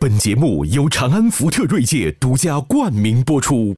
[0.00, 3.76] 本节目由长安福特锐界独家冠名播出。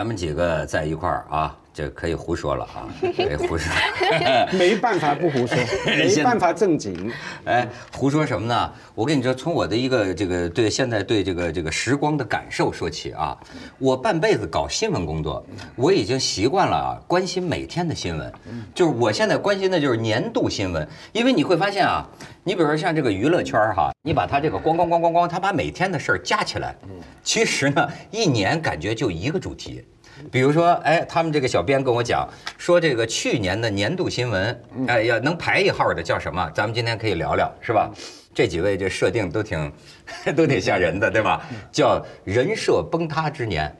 [0.00, 3.72] 咱们几个在一块儿啊，这可以胡说了啊，可以胡说。
[4.52, 7.10] 没办法不胡说， 没办法正经。
[7.46, 8.72] 哎，胡说什么呢？
[8.94, 13.34] 我跟你说，从我的一个这个对现在对这个这个时光的感受说起啊，
[13.78, 15.42] 我半辈子搞新闻工作，
[15.74, 18.30] 我已经习惯了啊关心每天的新闻，
[18.74, 22.06] 就是我现在关心的就是年度新闻，因为你会发现啊，
[22.44, 26.76] 你比如说像这个娱乐圈儿哈，你把它这个咣咣咣咣咣，它把每天的事儿加起来，
[27.22, 29.82] 其实呢，一年感觉就一个主题。
[30.30, 36.50] 比如说，哎，他们这个小编跟我讲说，这个去年的年度新闻，哎呀，能排一号的叫什么？
[36.54, 37.90] 咱们今天可以聊聊，是吧？
[38.32, 39.72] 这几位这设定都挺
[40.36, 41.42] 都挺吓人的，对吧？
[41.72, 43.74] 叫人设崩塌之年。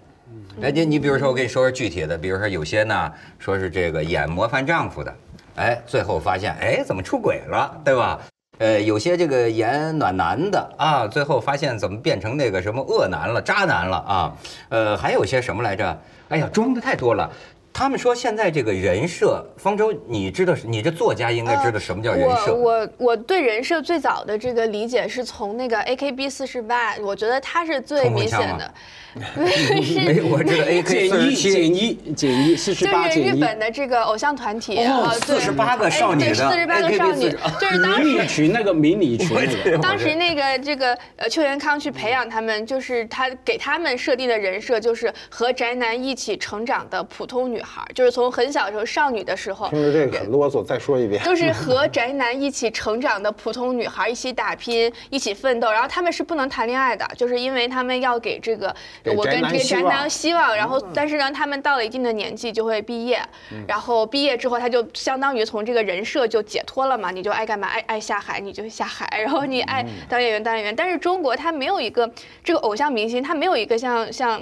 [0.61, 5.15] 哎，你你比如说，我跟你说说具体的，比如说有些呢，说是这个演模范丈夫的，
[5.55, 8.21] 哎，最后发现，哎，怎么出轨了，对吧？
[8.59, 14.37] 呃，有些这个演暖男的啊，最后发现怎么变成那个什么恶男了、渣男了啊？
[14.69, 15.99] 呃，还有些什么来着？
[16.31, 17.31] 哎呀，装的太多了。
[17.73, 22.55] 他们说现在这个人设，方舟，你知道，你这作家应该知道什么叫人设。
[22.55, 28.75] 我我我对人设最早的这个理解是从那个 AKB 四十八，我觉得它是最明显的。
[29.35, 33.23] 没，我知道 AK 减一减一减一四十八就是。
[33.23, 37.29] 日本的这个偶像团体，哦呃对48个少女的四十八个少女，
[37.61, 38.27] 就是当迷你时。
[38.29, 51.23] 裙那个迷你裙那个，当时那个这个呃邱元康去培养他们，就是他给他们设定的人设就是和宅男一起成长的普通女孩，就是从很小的时候少女的时候，听着这个很啰嗦，再说一遍。
[51.23, 55.71] 就是和宅男一起成长的普通女孩，一起打拼，一起奋斗。
[55.71, 60.57] 然后他们是不能谈恋爱的，就是因为他们要给这个给我跟这个宅男望希望。
[60.57, 63.21] 然后，但是呢，他们到了一定的年纪就会毕业，
[63.67, 70.75] 然后毕业之后他就相当于从这个人设就解脱了嘛，你就爱干嘛爱爱下海你就下海，然后你爱当演员当演员。
[70.75, 72.11] 但是中国它没有一个
[72.43, 74.41] 这个偶像明星，他没有一个像像。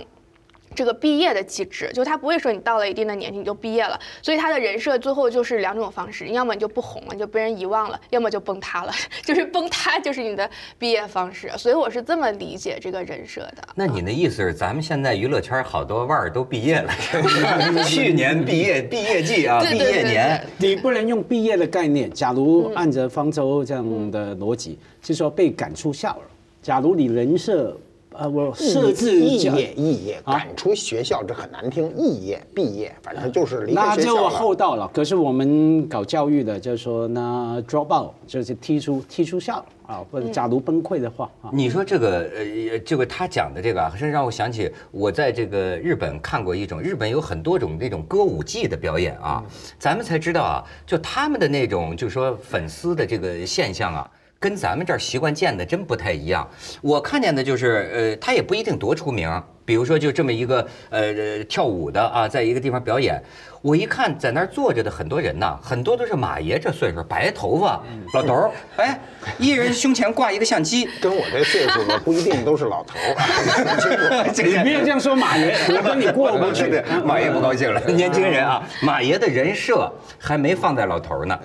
[0.74, 8.92] 这个毕业的机制，就他不会说你到了一定的年纪你就毕业了，所以他的人设最后就是两种方式，要么你就不红了，你就被人遗忘了，要么就崩塌了，
[9.24, 10.48] 就是崩塌就是你的
[10.78, 13.68] 毕业方式，所以我是这么理解这个人设的。
[13.74, 16.92] 那你的意思是，咱们现在娱乐圈好多腕儿都毕业了，
[17.84, 22.10] 去年毕业毕业季啊，毕业年，你不能用毕业的概念。
[22.10, 26.22] 假如按着方舟这样的逻辑，是说被赶出校了。
[26.60, 27.76] 假如你人设，
[28.18, 31.88] 呃，我设置角肄业，肄业啊赶出学校，这很难听。
[31.94, 34.30] 肄业、毕业，反正就是离开那就学校了。
[34.30, 34.90] 厚道了。
[34.92, 49.44] 可是我们搞教育的，就是说那 drop out 就是踢出踢出校啊，或者假如崩溃的话啊，你说这个呃，这个他讲的这个啊，甚至让我想起我在这个日本看过一种，日本有很多种那种歌舞伎的表演啊，
[49.78, 54.10] 咱们才知道啊，就他们的那种，就说粉丝的这个现象啊。
[54.38, 56.48] 跟咱们这儿习惯见的真不太一样。
[56.80, 59.42] 我看见的就是，呃，他也不一定多出名。
[59.68, 63.22] 比如说，就这么一个呃跳舞的啊，在一个地方表演，
[63.60, 67.78] 我一看在那儿坐着的很多人呐，很多都是马爷这岁数，白头发
[68.14, 68.98] 老头儿， 哎，
[69.36, 74.32] 一人胸前挂一个相机，跟我这岁数呢不一定都是老头儿。
[74.32, 76.82] 这你不要这样说马爷，我跟你过不去 的。
[77.04, 81.38] 马爷不高兴了，年轻人啊，马爷的人设还没放在老头儿呢，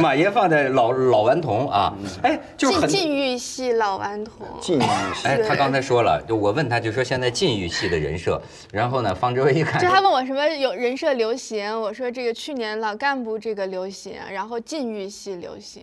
[0.00, 1.92] 马爷放在老老顽童啊，
[2.22, 2.88] 哎，就是很。
[2.88, 4.82] 禁禁欲系老顽童，禁欲
[5.14, 8.40] 系哎，他刚才说了，就我问他，就说现在禁欲系的人设，
[8.72, 15.82] 然后呢，方舟一看，就他问我什么有人设流行，我说这个去年老干部这个流行，然后禁欲系流行，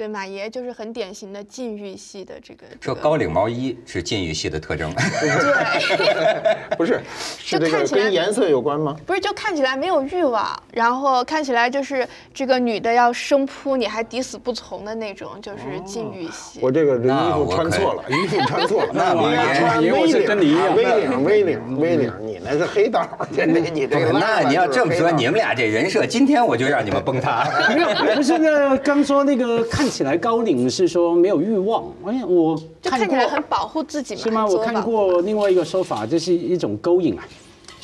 [0.00, 2.64] 对，马爷就是很典型的禁欲系的这个。
[2.80, 7.02] 说高领毛衣是禁欲系的特征，对， 不是，
[7.38, 8.96] 是这个就看起来跟颜色有关吗？
[9.04, 16.60] 不是就看起来没有欲望，然后看起来就是这个女的要生扑你还抵死不从的那种，就是禁欲系。
[16.62, 18.88] 我这个这 衣服穿错了，衣服穿错了。
[18.94, 23.06] 那马爷穿马爷我 V 是领跟你一样，V 领，V 领，V 领，你那是黑道，
[23.36, 27.46] 这这你这个那你要这么说，你们俩这人设，今天我就让你们崩塌。
[27.68, 34.46] 没有，不是那个刚说那个看起来高领是说没有欲望，哎，我就看过看起来很保护自己嘛，是吗？
[34.46, 37.28] 我看过另外一个说法，这是一种勾引啊。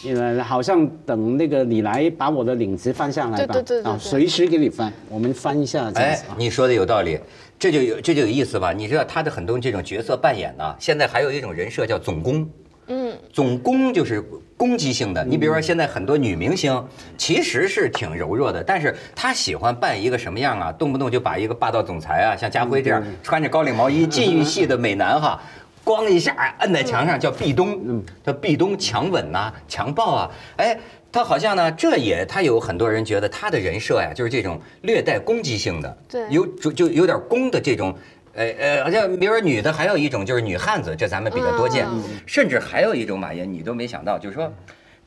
[0.05, 6.37] 呃，好像等那个你来把我的领子翻下来吧，对对对对啊，随时给你翻，我们翻一下这样哎子啊，。
[6.39, 7.19] 你说的有道理，
[7.59, 8.73] 这就有这就有意思吧？
[8.73, 12.49] 你知道他的很多这种角色扮演呢，现在还有一种人设叫总攻。
[12.89, 14.25] 嗯，总攻就是
[14.57, 15.25] 攻击性的。
[15.25, 16.85] 你比如说，现在很多女明星
[17.17, 20.73] 其实是挺柔弱的，但是她喜欢扮一个什么样啊？
[20.73, 25.41] 动不动就把一个霸道总裁啊，像家辉这样穿着高领毛衣、禁欲系的美男哈。
[25.87, 30.77] 咣一下摁在墙上，叫壁咚，叫壁咚强吻呐、强暴啊，哎，
[31.13, 37.97] 他好像呢，这也他有很多人觉得他的人设呀，就是这种略带攻击性的，对有就就有点攻的这种，
[38.37, 44.53] 呃呃，好像比如说女的还有一种就是女汉子，这咱们比较多见，嗯甚至还有一种马爷你都没想到，就是说。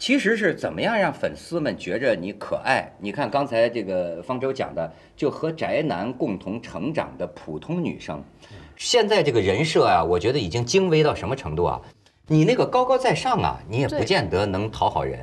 [0.02, 2.90] 其实是怎么样让粉丝们觉着你可爱？
[3.00, 8.24] 你看刚才这个方舟讲的，就和宅男共同成长的普通女生，
[8.78, 11.82] 现在这个人设啊，我觉得已经精微到什么程度啊？
[12.28, 15.20] 你那个高高在上啊，你也不见得能讨好人。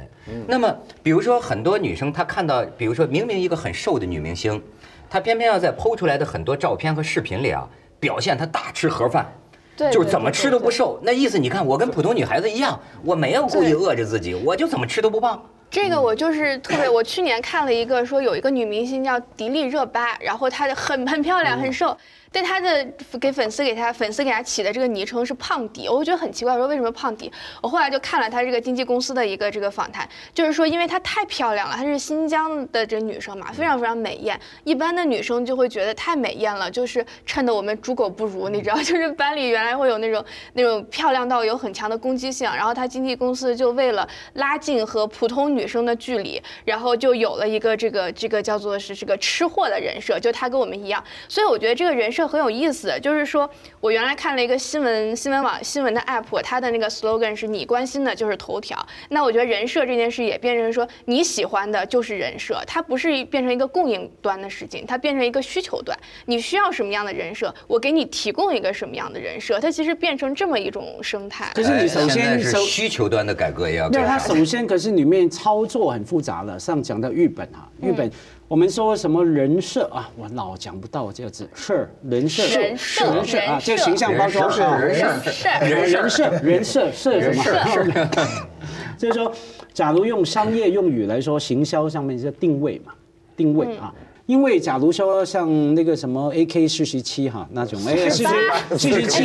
[0.47, 4.63] 那么，比如说很多女生，她看到，比如说明明一个很瘦的女明星，
[5.09, 7.67] 她偏偏要在剖出来的很多照片和视频里啊，
[7.99, 9.33] 表现她大吃盒饭。
[9.77, 10.71] 对，就是怎么吃都不。
[10.71, 15.45] 瘦，那意思你看我跟普通女孩子一样，我没有故意饿着自己，我就怎么吃都不胖。
[15.69, 21.95] 这个我就是特别，我去年看了一个说有一个女明星叫迪丽热巴，然后她很很漂亮，很瘦，
[22.37, 22.87] 但她的
[23.19, 27.33] 给粉丝给她粉丝给她起的这个昵称是胖迪，我就觉得很奇怪，说为什么胖迪？
[27.63, 40.23] 我后来就看了她这个经纪公司的一个这个访谈，就是说因为她太漂亮了，她是新疆的这女生嘛，非常非常美艳，一般的女生就会觉得太美艳了，就是衬得我们猪狗不如，你知道， 就是班里原来会有那种
[40.53, 53.49] 那种漂亮到有很强的攻击性，然后她经纪公司就为了拉近和普通女生的距离，然后就有了一个这个这个叫做是这个吃货的人设，就她跟我们一样，所以我觉得这个人设很有意思，就是说
[53.81, 71.51] 我原来看了一个新闻新闻网新闻的 app，它的那个 slogan 是你关心的就是头条，那我觉得人设这件事也变成说你喜欢的就是人设，它不是变成一个供应端的事情，它变成一个需求端，你需要什么样的人设，我给你提供一个什么样的人设，它其实变成这么一种生态。
[71.55, 74.09] 可是你首先需求端的改革也要那改革。
[74.09, 78.11] 它首先可是里面操作很复杂了，上讲到日本啊，日本
[78.49, 82.45] 我们说什么人设啊，我老讲不到这个字，设人设。
[82.47, 84.49] 人设人设啊，这形象包装。
[84.49, 85.31] 人设啊人设。
[85.33, 88.11] 是人人设人设设什么？
[88.97, 89.33] 就是说，
[89.75, 92.93] 假如用商业用语来说，行销上面是定位嘛，
[93.37, 93.93] 定位啊。
[94.27, 99.25] 因为假如说像那个什么 AK 四十七哈那种，哎，四十四十七。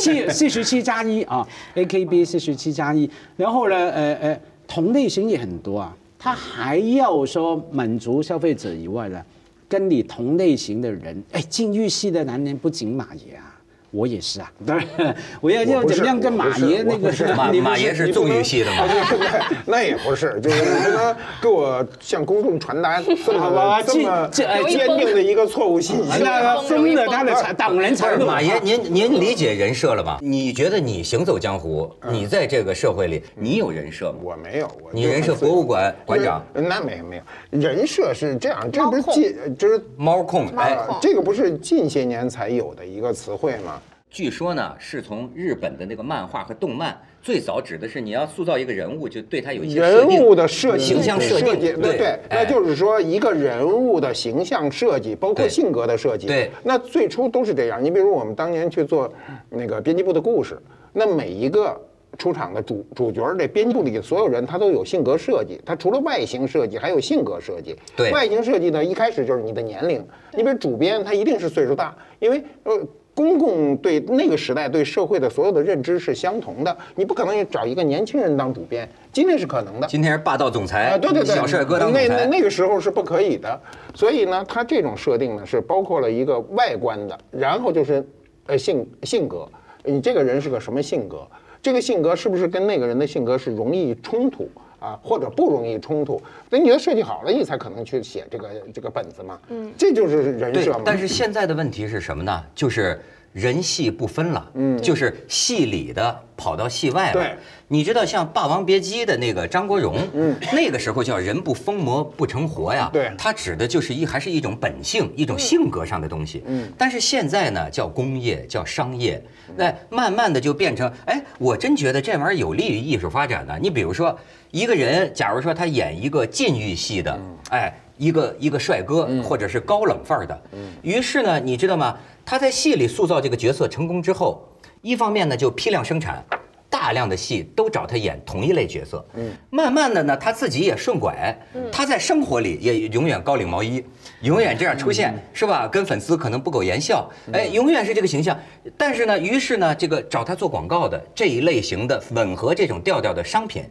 [0.00, 9.24] 四四十七加一啊，AKB 四十七加一，然后呢，呃呃，同类型也很多啊，他还要说满足消费者以外呢，
[9.66, 13.59] 跟你同类型的人，哎，禁欲系的男人不仅马爷啊。
[13.90, 18.84] 我也是啊，当然，我要要怎么样跟马爷那个 马马爷是纵欲系的嘛？
[19.66, 26.22] 那也不是，就是你不能给我向公众传达这么这么坚定的一个错误信息。
[26.22, 28.26] 那个封了他的才党人才路。
[28.26, 30.18] 马爷，您您理解人设了吧？
[30.22, 34.18] 你觉得你行走江湖，你在这个社会里，你有人设吗？
[34.22, 43.79] 我没有，我你人设博物馆馆长，那没有没有，人设是这样，这不是猫控近，就是猫控，哎，啊，这个不是近些年才有的一个词汇吗？
[44.10, 57.82] 据说呢，是从日本的那个漫画和动漫，最早指的是你要塑造一个人物，就对他有一些人物的设计、形象设计，对那就是说一个人物的形象设计，包括性格的设计，对那最初都是这样。
[57.82, 59.10] 你比如我们当年去做
[59.48, 60.60] 那个编辑部的故事，
[60.92, 61.80] 那每一个。
[62.18, 65.60] 出场的主主角，这编辑部里的所有人，他都有性格设计。
[65.64, 67.74] 他除了外形设计，还有性格设计。
[67.96, 70.04] 对外形设计呢，一开始就是你的年龄。
[70.34, 72.76] 你比如主编，他一定是岁数大，因为呃，
[73.14, 79.86] 公共对那个时代对社会的所有的认知是相同的，你不可能找一个年轻人当主编，今天是可能的。
[79.86, 83.60] 今天是霸道总裁，啊，对对对，小帅哥当总那那，那个时候是不可以的，
[83.94, 88.06] 所以呢，他这种设定呢是包括了一个外观的，然后就是
[88.46, 89.46] 呃性性格，
[89.84, 91.26] 你这个人是个什么性格？
[91.62, 94.48] 这个性格是不是跟那个人的性格是容易冲突
[94.80, 96.20] 啊，或者不容易冲突。
[96.48, 99.38] 那你要设计好了，你才可能去写这个这个本子嘛。
[99.48, 102.44] 嗯，这就是人设嘛。，但是现在的问题是什么呢？
[102.54, 102.98] 就是
[103.32, 107.12] 人戏不分了，嗯，就是戏里的跑到戏外了。
[107.12, 107.36] 对，
[107.68, 116.42] 你知道像《霸王别姬》的那个张国荣，嗯，那个时候叫人不疯魔不成活呀，对他指的就是一还是一种本性，一种性格上的东西。
[116.46, 119.22] 嗯，但是现在呢，叫工业，叫商业，
[119.56, 123.56] 那慢慢的就变成，哎，我真觉得这玩意儿有利于艺术发展呢。
[123.62, 124.18] 你比如说，
[124.50, 127.20] 一个人，假如说他演一个禁欲戏的，
[127.50, 127.72] 哎。
[128.00, 130.42] 一个一个帅哥，或者是高冷范儿的，
[130.80, 131.98] 于是呢，你知道吗？
[132.30, 134.48] 他在戏里塑造这个角色成功之后，
[134.82, 136.24] 一方面呢就批量生产，
[136.68, 141.36] 大量的戏都找他演同一类角色，嗯，慢慢的呢，他自己也顺拐，
[141.72, 143.84] 他在生活里也永远高领毛衣，
[144.20, 145.66] 永远这样出现，是吧？
[145.66, 148.38] 跟粉丝可能不苟言笑，哎，永远是这个形象。
[148.78, 153.64] 但是呢，于是呢，这个找他做广告的这一类型的吻合这种调调的商品，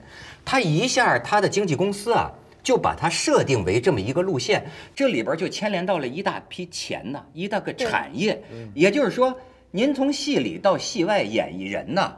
[0.43, 2.29] 他一下他的经纪公司啊。
[2.69, 8.39] 就把它设定为这么一个路线，这里边就牵连到了一大批钱呐，一大个产业。
[8.75, 9.35] 也就是说，
[9.71, 12.13] 您从戏里到戏外演绎人呐，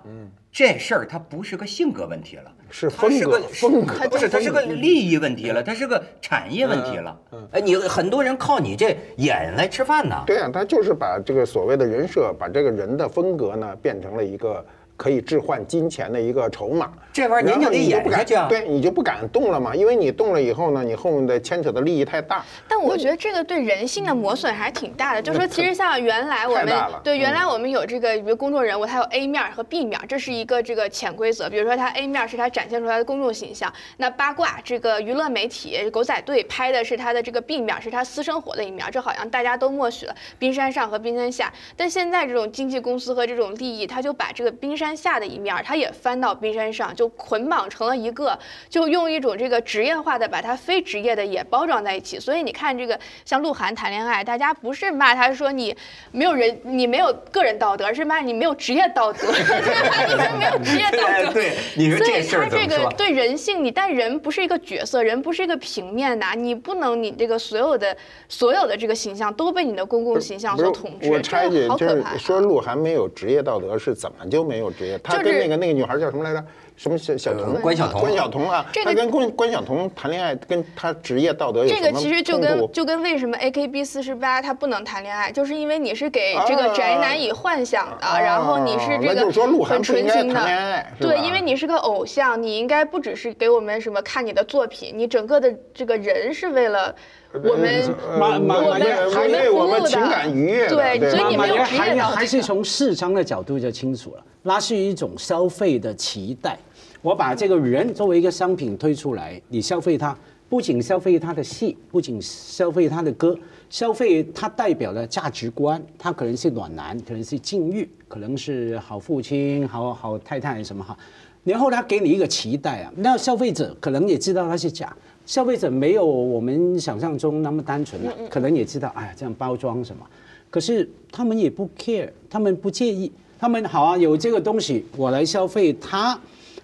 [0.52, 7.18] 这事儿它不是个性格问题了，是风格它是个风格不是它是个利益问题了，它是个产业问题了。
[7.54, 10.22] 哎，你很多人靠你这演来吃饭呢。
[10.28, 14.66] 对啊，他就是把这个所谓的人设，把这个人的风格呢，变成了一个
[15.02, 16.92] 可以置换金钱的一个筹码。
[17.12, 18.46] 这玩意儿您就得你就不敢演下去啊。
[18.48, 22.46] 对你就不敢动了嘛，因为你动了以后呢，你后面的牵扯的利益太大。
[22.68, 25.22] 但我觉得这个对人性的磨损还是挺大的。
[25.22, 26.68] 就是说，其实像原来我们
[27.04, 31.50] 对原来我们有这个，比如公众人物，他有 A 面和 B 面，这是一个这个潜规则。
[31.50, 38.88] 比如说，他 A 面是他展现出来的公众形象，那八卦这个娱乐媒体狗仔队拍的是他的这个 B 面，是他私生活的一面。
[38.92, 41.52] 这好像大家都默许了冰山上和冰山下。
[41.76, 48.38] 但现在这种经纪公司和这种利益，他就把这个冰山下的一面儿，他也翻到冰山上，就捆绑成了一个，
[48.70, 52.20] 就用一种这个职业化的把他非职业的也包装在一起。
[52.20, 55.76] 所以你看这个像鹿晗谈恋爱，大家不是骂他说你
[56.12, 61.34] 没有人，你没有个人道德，而是骂你没有职业道德，你 们没有职业道德。
[61.34, 62.98] 对，你说所以这事儿他这个怎么说？
[62.98, 67.96] 对人性，你但人不是一个角色，人不是一个平面的，你不能你这个所有的
[68.28, 72.18] 所有的这个形象都被你的公共形象所统治，我插一句这个，好就是可怕啊。
[72.18, 75.00] 说鹿晗没有职业道德是怎么就没有职业？
[75.00, 76.46] 他跟那个那个女孩叫什么来着？
[76.82, 77.62] 什么小小童？
[77.62, 78.02] 关晓彤。
[78.02, 88.20] 关晓彤啊，这个他跟关关晓彤谈恋爱，跟他职业道德有这个其实就跟就跟为什么 AKB 四十八他不能谈恋爱，就是因为你是给这个啊宅男以幻想的，啊。
[88.20, 89.32] 然后你是这个
[89.64, 90.86] 很纯情的。
[91.00, 96.96] 对，因为你是个偶像，你应该不只是给我们什么看你的作品，你整个的这个人是为了
[97.32, 99.88] 我们呃马马我们还我们为我们服务的。
[99.88, 106.58] 情感愉悦对，所以你马爷没有职业还道德还是从市场的角度就清楚了，那是一种消费的期待。
[107.02, 110.16] 我把这个人作为一个商品推出来，你消费他，
[110.48, 113.36] 不仅消费他的戏，不仅消费他的歌，
[113.72, 120.96] 消费他代表的价值观，他可能是暖男，可能是禁欲，可能是好父亲、好好太太什么哈。
[121.44, 130.06] 然后他给你一个期待啊，那消费者可能也知道它是假，消费者没有我们想象中那么单纯啊，可能也知道，哎呀，这样包装什么。
[130.52, 136.20] 可是他们也不 care，他们不介意，他们好啊，有这个东西我来消费它，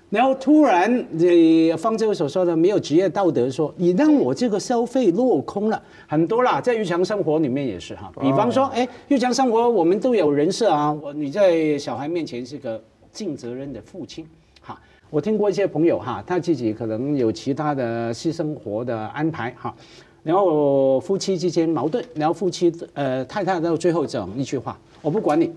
[0.10, 14.26] 然后突然呃，方舟所说的没有职业道德说，你让我这个消费落空了很多啦，在日常生活里面也是哈，比方说，哎，日常生活我们都有人设啊，我你在小孩面前是个尽责任的父亲，
[14.62, 14.80] 哈。
[15.10, 19.74] 我听过一些朋友哈，他自己可能有其他的私生活的安排哈，
[20.24, 25.52] 然后夫妻之间矛盾，然后夫妻呃太太到最后讲一句话：我不管你，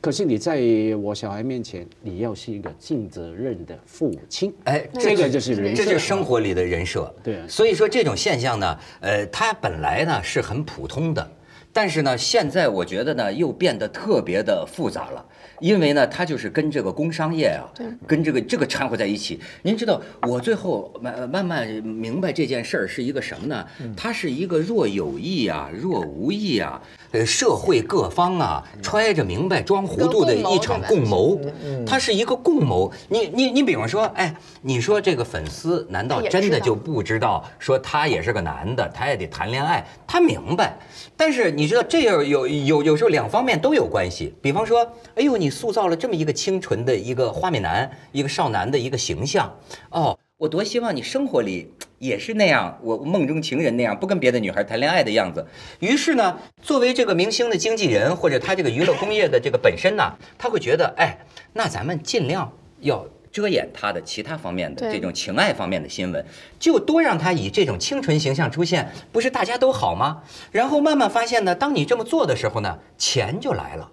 [0.00, 0.60] 可是你在
[1.02, 4.54] 我小孩面前，你要是一个尽责任的父亲。
[4.64, 7.12] 哎，这个就是人设，这就是生活里的人设。
[7.22, 11.30] 对啊所以说这种现象呢，呃，它本来呢是很普通的，
[11.72, 15.26] 但是呢，现在我觉得呢又变得特别的复杂了，
[15.60, 17.64] 因为呢，它就是跟这个工商业啊，
[18.06, 19.40] 跟这个这个掺和在一起。
[19.62, 23.66] 您知道，我最后慢慢慢明白这件事儿是一个什么呢？
[23.96, 26.80] 它是一个若有意啊，若无意啊，
[27.12, 31.40] 呃，社会各方啊揣着明白装糊涂的一场共谋，
[31.86, 32.92] 它是一个共谋。
[33.08, 39.86] 你你你比方说，哎，你说这个粉丝难道真的就不知道说他也是个男的，他也得谈恋爱？
[40.06, 40.78] 他明白，
[41.16, 44.34] 但是你知道这有有有有时候两方面都有关系。
[44.40, 49.54] 比方说，哎呦，你塑造了这么一个清纯的一个花美男，一个少男的一个形象，
[49.90, 50.18] 哦。
[50.36, 55.44] 我多希望你生活里也是那样，我梦中情人那样，不跟别的女孩谈恋爱的样子。
[55.80, 61.18] 于是呢，作为这个明星的经纪人，或者他这个娱乐工业的这个本身呢，他会觉得，哎，
[61.54, 63.04] 那咱们尽量要。
[63.30, 66.24] 遮掩他的其他方面的这种情爱方面的新闻，
[66.58, 70.22] 就多让他以这种清纯形象出现，不是大家都好吗？
[70.50, 73.90] 然后慢慢发现呢，当你这么做的时候呢，钱就来了。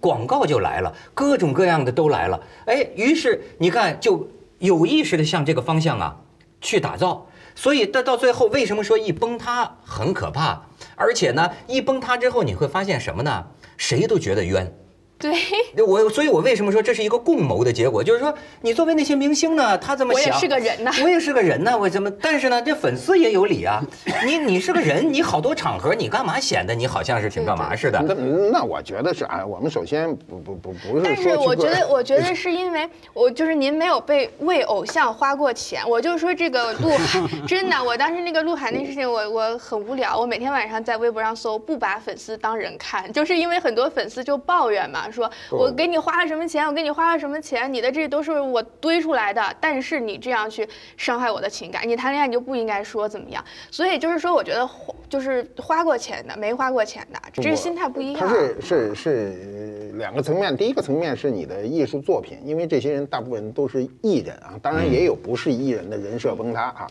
[0.00, 2.40] 广告就来了，各种各样的都来了。
[2.66, 4.28] 哎，于是你看，就
[4.58, 6.16] 有意识的向这个方向啊
[6.60, 7.26] 去打造。
[7.54, 10.62] 所以到到最后，为什么说一崩塌很可怕？
[10.94, 13.46] 而且呢，一崩塌之后，你会发现什么呢？
[13.76, 14.74] 谁都觉得冤。
[15.18, 15.34] 对，
[15.86, 18.04] 我，所以我为什么说这是一个共谋的结果？
[18.04, 22.10] 就是说，你作为那些明星呢，他这么想，我也是个人呐我也是个人呐，我怎么？
[22.20, 23.82] 但是呢，这粉丝也有理啊。
[24.26, 27.98] 你你是个人，你好多场合，你干嘛显得你好像是挺干嘛似的？
[28.06, 28.14] 那
[28.52, 35.82] 那我觉得是哎，我们首先不不不不是但是我觉得，我觉得是因为我就是您没有被为偶像花过钱。
[35.88, 53.44] 我就说这个鹿晗， 真的，我当时那个鹿晗那事情，我我很无聊，我每天晚上在微博上搜，不把粉丝当人看，就是因为很多粉丝就抱怨嘛，说我给你花了什么钱，我给你花了什么钱，你的这都是我堆出来的，但是你这样去伤害我的情感，你谈恋爱你就不应该说怎么样。
[53.70, 58.20] 所以就是说，我觉得花就是花过钱的，没花过钱的，这是心态不一样。
[58.20, 66.86] 它是是是两个层面，第一个层面是你的艺术作品，因为这些人大部分都是艺人啊，当然也有不是艺人的人设崩塌啊。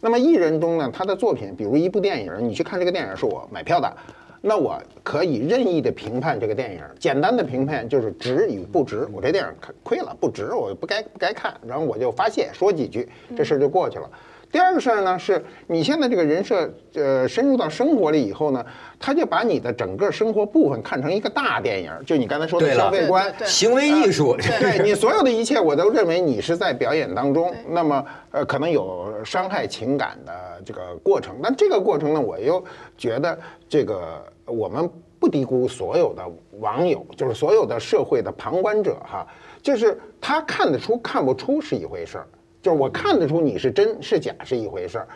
[0.00, 3.96] 那么艺人中呢，他的作品，比如一部电影，你去看这个电影是我买票的，
[4.44, 9.06] 那我可以任意的评判这个电影，简单的评判就是值与不值。
[9.12, 14.10] 我这电影看亏了，不值，我不该不该看，然后我就发泄说几句，这事儿就过去了。
[14.50, 18.62] 第二个事儿呢，是你现在这个人设，呃，深入到生活里以后呢，
[19.00, 31.36] 他就把你的整个生活部分看成一个大电影，就你刚才说的对了消费观行为艺术，对你所有的一切，我都认为你是在表演当中，那么呃，可能有伤害情感的这个过程。
[31.42, 32.62] 但这个过程呢，我又
[32.98, 33.38] 觉得
[33.70, 36.24] 这个我们不低估所有的
[36.58, 39.26] 网友，就是所有的社会的旁观者哈，
[39.62, 42.26] 就是他看得出看不出是一回事儿，
[42.60, 45.08] 就是我看得出你是真是假是一回事儿，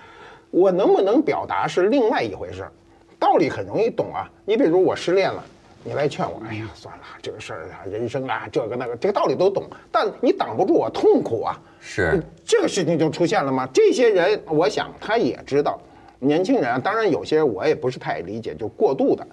[0.51, 2.73] 我能不能表达是另外一回事儿。
[3.19, 5.45] 道理很容易懂啊，你比如我失恋了。
[5.83, 11.57] 你来劝我，哎呀，算了，这个事儿啊，人生啊，这个那个，这个道理都懂，但你挡不住我痛苦啊。
[11.79, 13.69] 是这个事情就出现了吗？
[13.73, 15.81] 这些人，我想他也知道，
[16.19, 19.27] 年轻人啊，当然有些我也不是太理解，就过度的，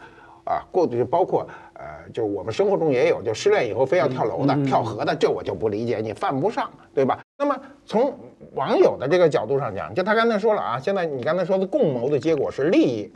[0.46, 7.20] 啊，过度就包括呃，就我们生活中也有，就失恋以后非要跳楼的、跳河的，这我就不理解，你犯不上，对吧？
[7.38, 8.13] 那么从
[8.54, 13.12] 网友的这个角度上讲，就他刚才说了啊，现在你刚才说的共谋的结果是利益，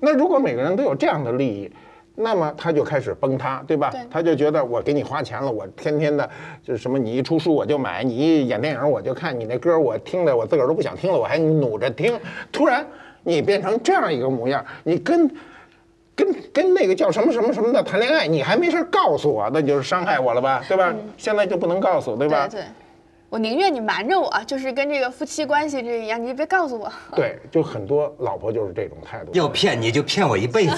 [0.00, 1.70] 那如果每个人都有这样的利益。
[2.16, 3.90] 那么他就开始崩塌，对吧？
[3.90, 6.30] 对他就觉得我给你花钱了，我天天的
[6.62, 12.16] 就是什么，你一出书我就买，你一演电影我就看，你那歌我听的我自个儿都不想听了，我还努着听。
[12.52, 12.86] 突然
[13.24, 15.28] 你变成这样一个模样，你跟
[16.14, 20.94] 跟跟那个叫什么什么什么的谈恋爱，你还没事儿告诉我，那就是伤害我了吧，对吧？
[21.16, 22.46] 现在就不能告诉，对吧？
[22.46, 22.64] 对对，
[23.34, 26.88] 我宁愿你瞒着我，就是跟这个夫妻关系这一样，你就别告诉我。
[27.16, 29.32] 对，就很多老婆就是这种态度。
[29.32, 30.76] 要骗你就骗我一辈子。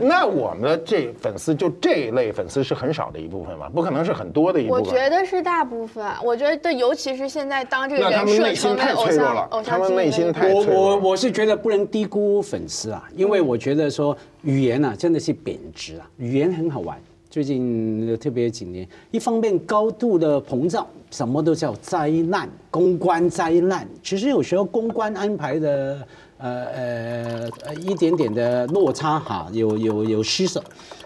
[0.00, 4.90] 那我们的这粉丝就这一类粉丝是很少的一部分嘛，不可能是很多的一部分我。
[4.90, 10.74] 觉得是大部分，我觉得尤其是现在当这个人设们内心成为偶太脆弱像偶，了他像经营的们内心太脆弱了。
[10.74, 16.98] 我我是觉得不能低估粉丝啊，因为我觉得说语言啊真的是贬值啊，语言很好玩。
[17.32, 23.88] 最近特别几年，一方面高度的膨胀，什么都叫灾难，公关灾难。
[24.02, 30.62] 其实有时候公关安排的呃呃呃一点点的落差哈，有有有失手。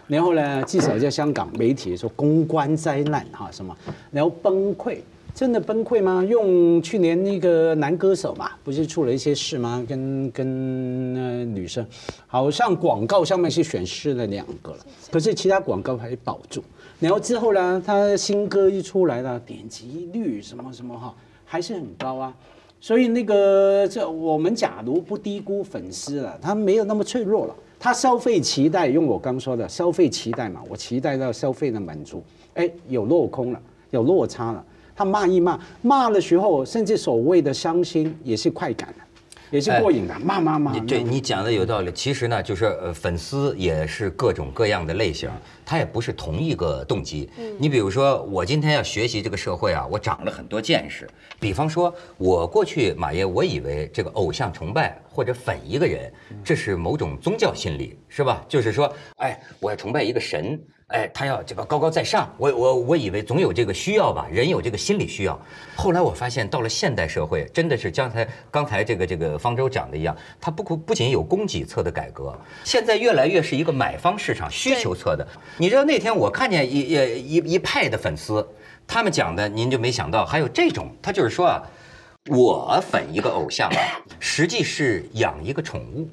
[0.08, 3.72] 然后呢，至少在香港媒体说公关灾难哈什么，
[4.10, 4.98] 然后崩溃。
[5.36, 6.24] 真的崩溃吗？
[6.24, 9.84] 用去年那个男歌手嘛，不是出了一些事吗？
[9.86, 11.86] 跟跟呃女生，
[12.26, 14.78] 好像广告上面是选失了两个了，
[15.12, 16.64] 可是其他广告还保住。
[16.98, 22.34] 然后之后呢，他新歌一出来了，点击率什么什么哈，还是很高啊。
[22.80, 27.54] 所以那个这我们假如不低估粉丝了，他没有那么脆弱了。
[27.78, 34.64] 他消费期待，用我刚说的消费期待嘛，我期待到消费的满足，哎，有落空了，有落差了。
[34.96, 39.04] 他骂一骂，骂的时候，甚至所谓的伤心也是快感的，
[39.50, 40.72] 也是过瘾的，骂骂骂。
[40.72, 41.92] 你对你讲的有道理。
[41.92, 45.28] 其实呢，就是呃，粉丝也是各种各样的类型，
[45.66, 47.28] 他也不是同一个动机。
[47.58, 51.06] 你比如说，我今天要学习这个社会啊，我长了很多见识。
[51.38, 56.10] 比方说，我过去马爷，我以为这个偶像崇拜或者粉一个人，
[56.42, 58.42] 这是某种宗教心理，是吧？
[58.48, 60.58] 就是说，哎，我要崇拜一个神。
[60.88, 65.36] 哎，他要这个高高在上，我我我以为总有这个需要吧，人有这个心理需要。
[65.74, 75.26] 后来我发现，到了现代社会，真的是刚才刚才这个这个方舟讲的一样，它不不仅有供给侧的改革，现在越来越是一个买方市场需求侧的。
[75.58, 78.46] 你知道那天我看见一一一一派的粉丝。
[78.86, 81.62] 他们讲的您就没想到，还有这种，他就是说啊，
[82.28, 83.82] 我粉一个偶像啊，
[84.20, 86.08] 实际是养一个宠物，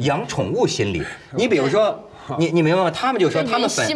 [0.00, 1.02] 养宠物心理。
[1.36, 2.02] 你比如说。
[2.38, 2.90] 你你明白吗？
[2.90, 3.86] 他们就说他们粉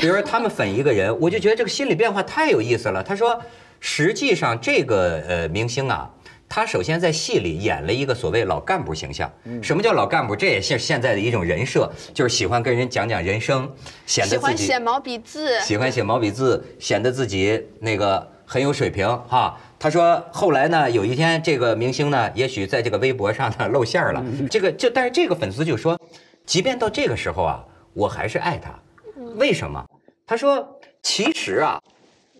[0.00, 3.02] 比如说他们粉一个人，我就觉得这个心理变化太有意思了。
[3.02, 3.40] 他说，
[3.80, 6.10] 实际上这个呃明星啊，
[6.48, 9.30] 他首先在戏里演了一个所谓老干部形象。
[9.62, 10.36] 什么叫老干部？
[10.36, 13.70] 这也是现在的一种人设，就是喜欢跟人讲讲人生，
[14.06, 19.58] 显喜得自己欢写毛笔字，喜欢写毛笔字，显得自己那个很有水平哈。
[19.78, 24.24] 他说后来呢，有一天这个明星呢，也许在这个微博上呢露馅儿了。
[24.48, 25.98] 这个就但是这个粉丝就说，
[26.46, 28.72] 即便到这个时候啊，我还是爱他。
[29.36, 29.84] 为什么？
[30.26, 31.80] 他说其实啊，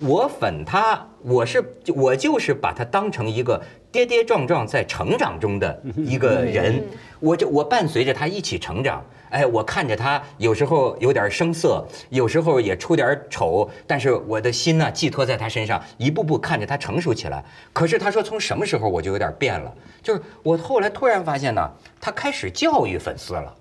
[0.00, 1.62] 我粉他，我是
[1.94, 3.60] 我就是把他当成一个
[3.90, 6.82] 跌跌撞撞在成长中的一个人，
[7.20, 9.04] 我就我伴随着他一起成长。
[9.30, 17.44] 哎，我看着他有时候有点生涩，有时候也出点丑，但是我的心呢寄托在他身上，一步步看着他成熟起来。
[17.72, 23.54] 可是他说从什么时候我就有点变了，就是我后来突然发现呢，他开始教育粉丝了。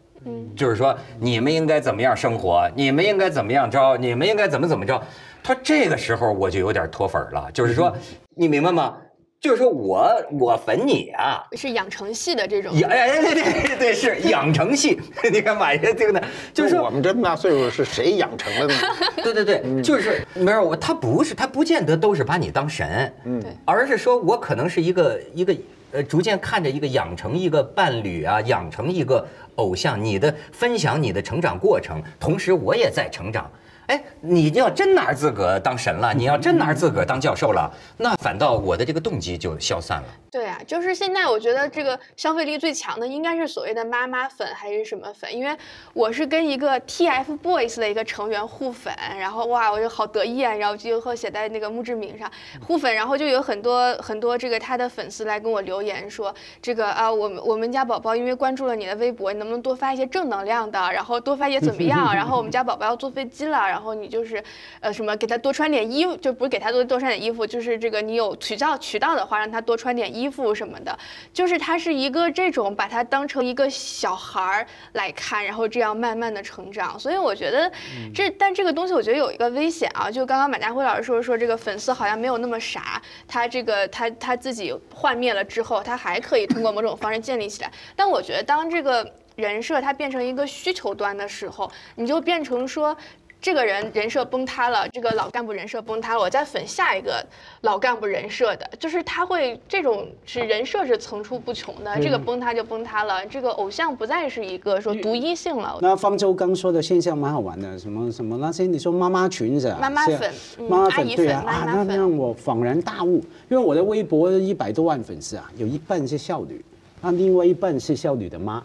[0.56, 5.02] 就是说你们应该怎么样生活，你们应该怎么样着，你们应该怎么怎么着。
[5.44, 7.96] 他说这个时候我就有点脱粉了，就是说
[8.36, 8.98] 你明白吗？
[9.42, 10.08] 就是说我
[10.40, 12.78] 我粉你啊，是养成系的这种。
[12.78, 15.02] 养哎哎对对对对是 养成系。
[15.34, 16.22] 你看马爷这个呢，
[16.54, 18.74] 就就是说我们这么大岁数是谁养成了呢？
[19.24, 25.56] 对对对，就是没有我，他不是他不见得都是把你当神，嗯而是说我可能是一个一个
[25.94, 33.50] 呃，逐渐看着一个养成一个伴侣啊，养成一个偶像，你的分享你的成长过程，同时我也在成长。
[33.92, 40.08] 哎，你要真拿自个当神了，你要真拿自个当教授了，那反倒我的这个动机就消散了。
[40.32, 45.36] 对啊，就是现在我觉得这个消费力最强的应该是所谓的妈妈粉还是什么粉？
[45.36, 45.54] 因为
[45.94, 52.32] 我是跟一个 TFBOYS 的一个成员互粉，然后哇，我就好得意啊，然后就后写在那个墓志铭上
[52.66, 62.16] 互粉，然后就有很多很多这个他的粉丝来跟我留言说，这个啊，我们我们家宝宝因为关注了你的微博，你能不能多发一些正能量的，然后多发一些怎么样？
[62.16, 64.44] 然后我们家宝宝要坐飞机了，然后你就是
[64.80, 70.98] 呃什么给他多穿点衣服，就不是给他多多穿点衣服，就是这个你有渠道渠道的话，让他多穿点衣服什么的，
[71.34, 77.00] 就是他是一个这种把他当成一个小孩儿来看，然后这样慢慢的成长。
[77.00, 77.72] 所以我觉得
[78.14, 87.72] 这，但这个东西我觉得有一个危险啊，就刚刚马家辉老师说说这个粉丝好像没有那么傻，他这个他他自己幻灭了之后，他还可以通过某种方式建立起来。
[87.96, 92.96] 但我觉得当这个人设它变成一个需求端的时候，你就变成说。
[93.42, 97.26] 这个人人设崩塌了，这个老干部人设崩塌了，我再粉下一个
[97.62, 105.80] 老干部人设的，就是他会这种是人设是层出不穷的，这个崩塌就崩塌了，这个偶像不再是一个说独一性了。
[105.82, 109.78] 那方舟刚说的现象蛮好玩的，什么什么那些你说妈妈群是吧？
[109.78, 113.16] 是啊妈妈粉嗯妈妈粉对啊，那让我恍然大悟，
[113.50, 116.64] 因为我的微博一百多万粉丝啊，有一半是少女。
[117.04, 118.64] 那另外一半是孝女的妈，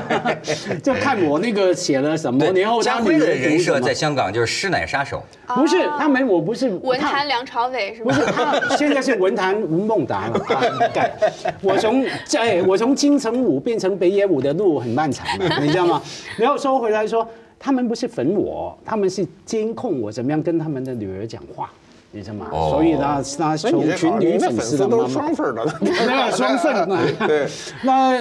[0.82, 5.22] 就看我那个写了什么，然后他家辉的人设在香港就是师奶杀手，
[5.54, 8.14] 不是他们，我不是文坛梁朝伟是吗？
[8.14, 10.38] 不是他，现在是文坛吴孟达了。
[10.48, 11.12] 啊干
[11.60, 16.02] 我从在我从金城武变成北野武的路很漫长的， 你知道吗？
[16.38, 17.28] 然后说回来说，
[17.58, 21.70] 他们不是粉我，他们是监控我怎么样跟他们的女儿讲话，
[22.18, 22.48] 你知道吗？
[22.50, 27.04] 哦所以呢，那所以你从群，你女粉那粉丝都是丝的妈妈双份儿的， 没有双份啊。
[27.26, 27.48] 对，
[27.82, 28.20] 那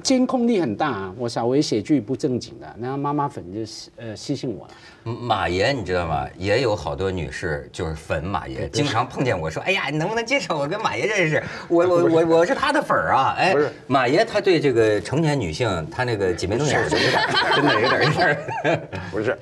[0.00, 1.12] 监控力很大啊。
[1.18, 4.72] 我稍微写句不正经的，那妈妈粉就私呃私信我了。
[5.12, 6.26] 马爷，你知道吗？
[6.36, 11.42] 也有好多女士就是粉马爷，经常碰见我说：“哎呀，你能不能介绍我跟马爷认识？
[11.68, 17.22] 我我 我我是他的粉儿啊！”哎不是，马爷他对这个成年女性，他那个挤眉弄眼的有点，
[17.54, 18.88] 真的有点有点。
[19.10, 19.38] 不是。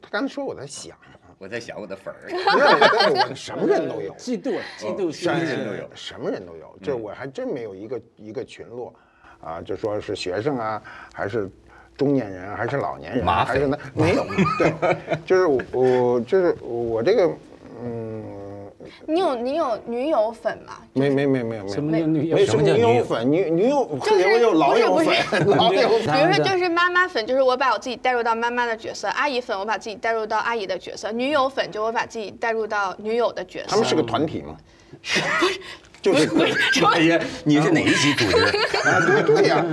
[0.00, 0.96] 他刚才说我在想，
[1.42, 6.78] 我在想我的粉儿，不是，我什么人都有， 嫉妒，嫉妒心什么人都有，什么人都有。
[6.80, 8.94] 这我还真没有一个一个群落，
[9.40, 10.80] 啊，就说是学生啊，
[11.12, 11.50] 还是
[11.96, 14.24] 中年人，还是老年人，还是那没有。
[14.56, 17.28] 对，就是我我就是我这个
[17.82, 18.22] 嗯，
[19.06, 20.74] 你有你有女友粉吗？
[20.92, 26.14] 没没没没有没有什么叫女友没什么什么叫女友女友粉，女女友，就是我有老友不是粉，老友粉。
[26.14, 33.66] 比如说，就是妈妈粉，就是我把我自己带入到妈妈的角色；阿姨粉，我把自己带入到阿姨的角色；女友粉，就我把自己带入到女友的角色。
[33.68, 34.56] 他们是个团体吗？
[36.02, 36.26] 就是
[36.82, 38.36] 马 爷，你是哪一级组织？
[38.88, 39.64] 啊，对对呀，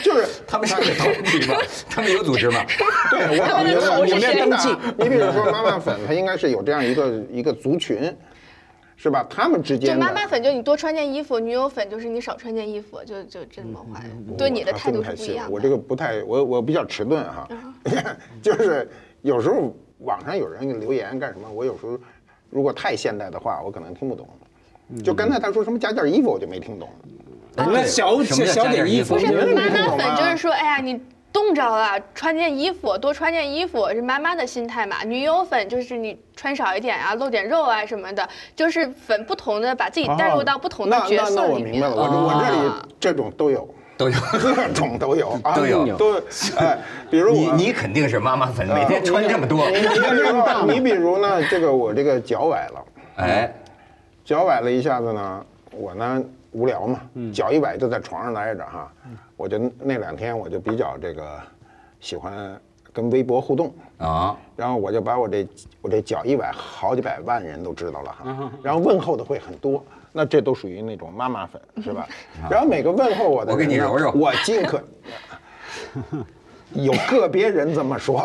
[0.00, 1.56] 就是 他们是个团体吗？
[1.90, 2.64] 他们有组织吗？
[3.10, 8.16] 对，我感觉我谁真的啊，你比如说妈妈粉，它应该是有这样一个一个族群，
[9.02, 9.26] 是吧？
[9.28, 14.04] 他们之间就妈妈粉，就你多穿件衣服；女友粉就是你少穿件衣服，就就这么坏，
[14.38, 15.52] 对你的态度不一样的。
[15.52, 17.48] 我这个不太，我我比较迟钝哈，
[18.40, 18.88] 就是
[19.22, 21.98] 有时候网上有人给留言干什么，我有时候
[22.48, 24.28] 如果太现代的话，我可能听不懂。
[25.02, 26.88] 就刚才他说什么加件衣服，我就没听懂。
[27.56, 31.00] 那小什么小点衣服不是妈妈粉就是说，哎呀你。
[31.32, 35.02] 冻着了，穿件衣服，多穿件衣服是妈妈的心态嘛。
[35.04, 41.64] 女友粉就是你穿少一点啊，露点肉啊什么的，就是粉不同的，把自己带入到不同的角那那色里面。
[41.64, 43.66] 我明白了，我这我这里啊这种都有，
[43.96, 44.16] 都有。
[44.38, 45.96] 各种都有 啊，都有。
[45.96, 46.20] 都
[46.58, 46.78] 哎，
[47.10, 49.68] 比如你你肯定是妈妈粉，每天穿这么多。
[49.70, 52.84] 你，你比如你比如呢，这个我这个脚崴了，
[53.16, 53.52] 哎，
[54.24, 57.00] 脚崴了一下子呢，我呢无聊嘛，
[57.32, 58.92] 脚一崴就在床上待着哈，
[59.42, 61.36] 我就那两天我就比较这个
[61.98, 62.56] 喜欢
[62.92, 63.74] 跟微博互动。
[63.98, 65.44] 啊，然后我就把我这
[65.80, 72.06] 我这脚一崴，好几百万人都知道了哈， 然后问候的会很多，那这都属于那种妈妈粉是吧？
[72.48, 74.80] 然后每个问候我的，我给你揉揉我尽可。
[76.74, 78.24] 有个别人这么说，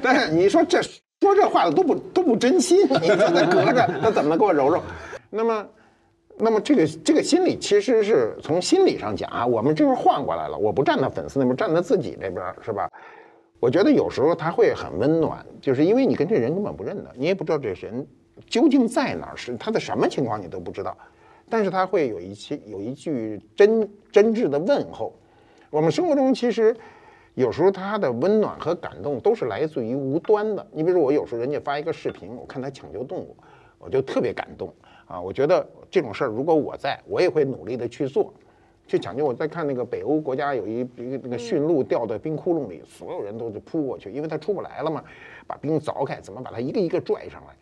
[0.00, 4.80] 但是你说这说这话的都不都不真心，你说他隔着他怎么给我揉揉？
[5.28, 5.66] 那么，
[6.38, 12.90] 那么这个这个心理其实是从心理上讲啊，我们这边换过来了，我不站在粉丝那边，站在自己这边是吧？
[13.58, 18.06] 我觉得有时候他会很温暖，就是因为你跟这人根本不认得，你也不知道这人
[18.46, 20.94] 究竟在哪儿，是他的什么情况你都不知道，
[21.48, 25.14] 但是他会有一些有一句真真挚的问候。
[25.70, 26.76] 我们生活中其实
[27.34, 30.66] 有时候他的温暖和感动都是来自于无端的。
[30.70, 33.34] 你比如说我有时候人家发一个视频，我看他抢救动物，
[33.78, 34.72] 我就特别感动
[35.06, 35.20] 啊！
[35.20, 38.32] 我觉得这种事儿如果我在，我也会努力的去做。
[38.88, 45.02] 去抢救，我在看那个北欧国家有一一个那个驯鹿掉在冰窟窿里，所有人都是扑过去，因为它出不来了嘛，
[45.44, 47.56] 把冰凿开，怎么把它一个一个拽上来？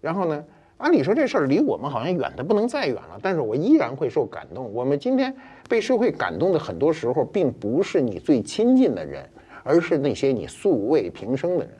[0.00, 0.42] 然后呢，
[0.78, 4.72] 按理说这事儿离我们好像远的不能再远了，但是我依然会受感动。
[4.72, 5.34] 我们今天
[5.68, 9.28] 被社会感动的很多时候，并不是你最亲近的人，
[9.62, 11.74] 而是那些你素未平生的人。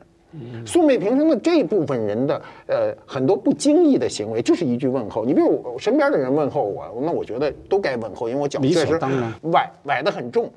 [0.65, 5.25] 素昧平生的这部分人的呃很多不经意的行为，就是一句问候。
[5.25, 8.99] 你比如我身边的人问候我，那我觉得都该问候，因为我脚确实
[9.41, 10.49] 崴崴得很重，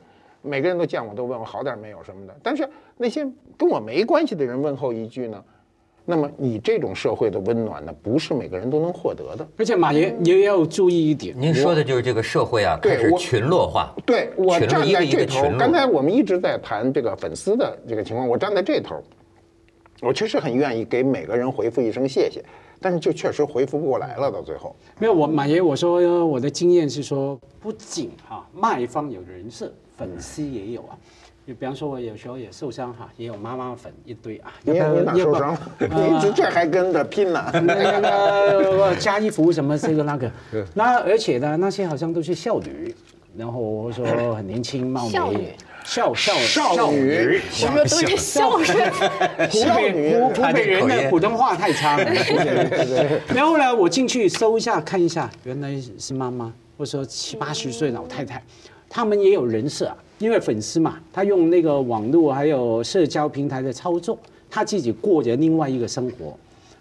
[0.43, 2.35] 每个人都见我都问我好点没有什么的。
[2.43, 5.43] 但是那些跟我没关系的人问候一句呢，
[6.05, 9.47] 那么你这种社会的温暖呢，不是每个人都能获得的。
[9.59, 13.93] 而且马爷也要注意一点，您说的就是这个社会啊，对我开始群落化。
[14.07, 19.03] 对我站在这头刚才我们一直在谈这个粉丝的这个情况，我站在这头，
[20.03, 22.45] 我确实很愿意给每个人回复一声谢谢，
[22.81, 24.75] 但是就确实回复不过来了，到最后。
[24.99, 30.97] 没有我马爷，我说我的经验是说，不仅哈、卖方有人设，粉丝也有啊。
[31.47, 34.53] 就比方说，我有时候也受伤哈，也有妈妈粉一堆啊。
[34.63, 35.61] 你你哪受伤了？
[35.79, 37.41] 你这还跟着拼呢？
[37.63, 40.31] 那个加衣服什么这个那个，
[40.75, 42.93] 那而且呢，那些好像都是少女，
[43.37, 44.05] 然后我说
[44.35, 48.99] 很年轻貌美少女，少少少女什么都是孝顺，湖
[49.38, 52.05] 北少女湖湖北人的普通话太差了。
[53.33, 58.42] 然后呢，我进去搜一下看一下，原来是妈妈，或者说七八十岁老太太，
[58.88, 64.18] 他们也有人设啊，因为粉丝嘛，他用那个网络还有社交平台的操作，
[64.51, 66.37] 他自己过着另外一个生活。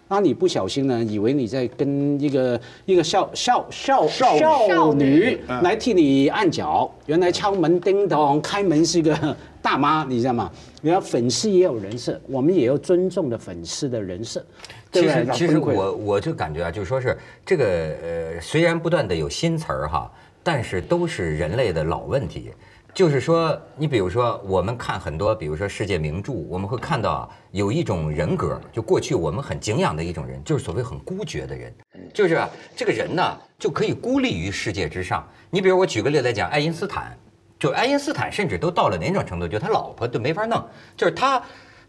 [0.08, 10.50] 那你不小心呢，以为你在跟一个一个少少少少少女女来替你按脚，原来敲门叮咚，开门是一个 大妈，你知道吗？
[10.82, 14.44] 原来粉丝也有人设，我们也要尊重的粉丝的人设，
[14.92, 15.34] 对不对？
[15.34, 20.08] 其实，我我就感觉啊，就是说是这个呃，虽然不断的有新词儿哈，
[20.44, 22.52] 但是都是人类的老问题。
[22.96, 31.70] 就是说，你比如说，我们看很多，比如说世界名著，我们会看到啊，有一种人格，就过去我们很敬仰的一种人，就是所谓很孤绝的人，
[32.14, 35.28] 就是啊，这个人呢就可以孤立于世界之上。
[35.50, 37.14] 你比如我举个例来讲，爱因斯坦，
[37.58, 40.64] 就爱因斯坦甚至都到了哪种程度，就他老婆都没法弄，
[40.96, 41.42] 就是他。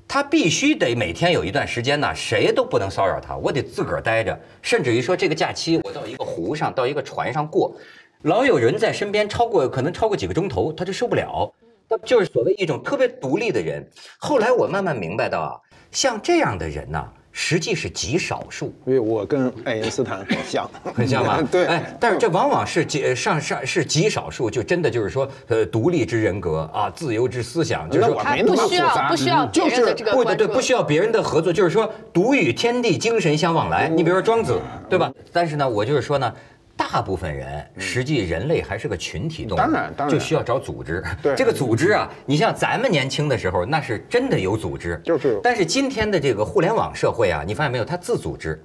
[0.09, 4.39] 他必须得每天有一段时间呢，谁都不能骚扰他，我得自个儿待着。
[4.61, 7.75] 甚至于说，这个假期我到一个湖上，到一个船上过，
[8.23, 11.51] 老有人在身边超过可能超过几个钟头，他就受不了。
[11.89, 13.87] 那就是所谓一种特别独立的人。
[14.17, 15.51] 后来我慢慢明白到啊，
[15.91, 17.01] 像这样的人呢，
[17.31, 18.73] 实际是极少数。
[18.85, 21.41] 因为我跟爱因斯坦很像，很像吧？
[21.49, 33.87] 对，哎，但是这往往是极上上是极少数，就真的就是说，呃，独立之人格啊，自由之思想，就是说他那我没那不需要么复杂不需要别人的这个不对对，不需要别人的合作，就是说独与天地精神相往来。
[33.87, 35.09] 你比如说庄子，对吧？
[35.31, 36.33] 但是呢，我就是说呢。
[36.77, 41.03] 大部分人实际人类还是个群体动物，当然当然就需要找组织。
[41.21, 48.63] 对这个组织啊，你像咱们年轻的时候，那是真的有组织，就是但是今天的这个互联网社会啊，你发现没有，它自组织。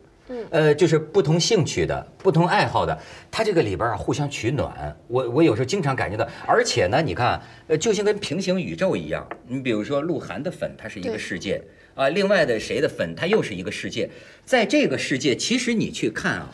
[0.50, 2.98] 呃，就是不同兴趣的、不同爱好的，
[3.30, 4.96] 它这个里边啊互相取暖。
[5.06, 9.26] 我我有时候经常感觉到，而且呢，你看，呃，就像跟平行宇宙一样。
[9.46, 11.60] 你比如说鹿晗的粉，它是一个世界
[11.94, 14.08] 啊，另外的谁的粉，它又是一个世界。
[14.44, 16.50] 在这个世界，其实你去看啊，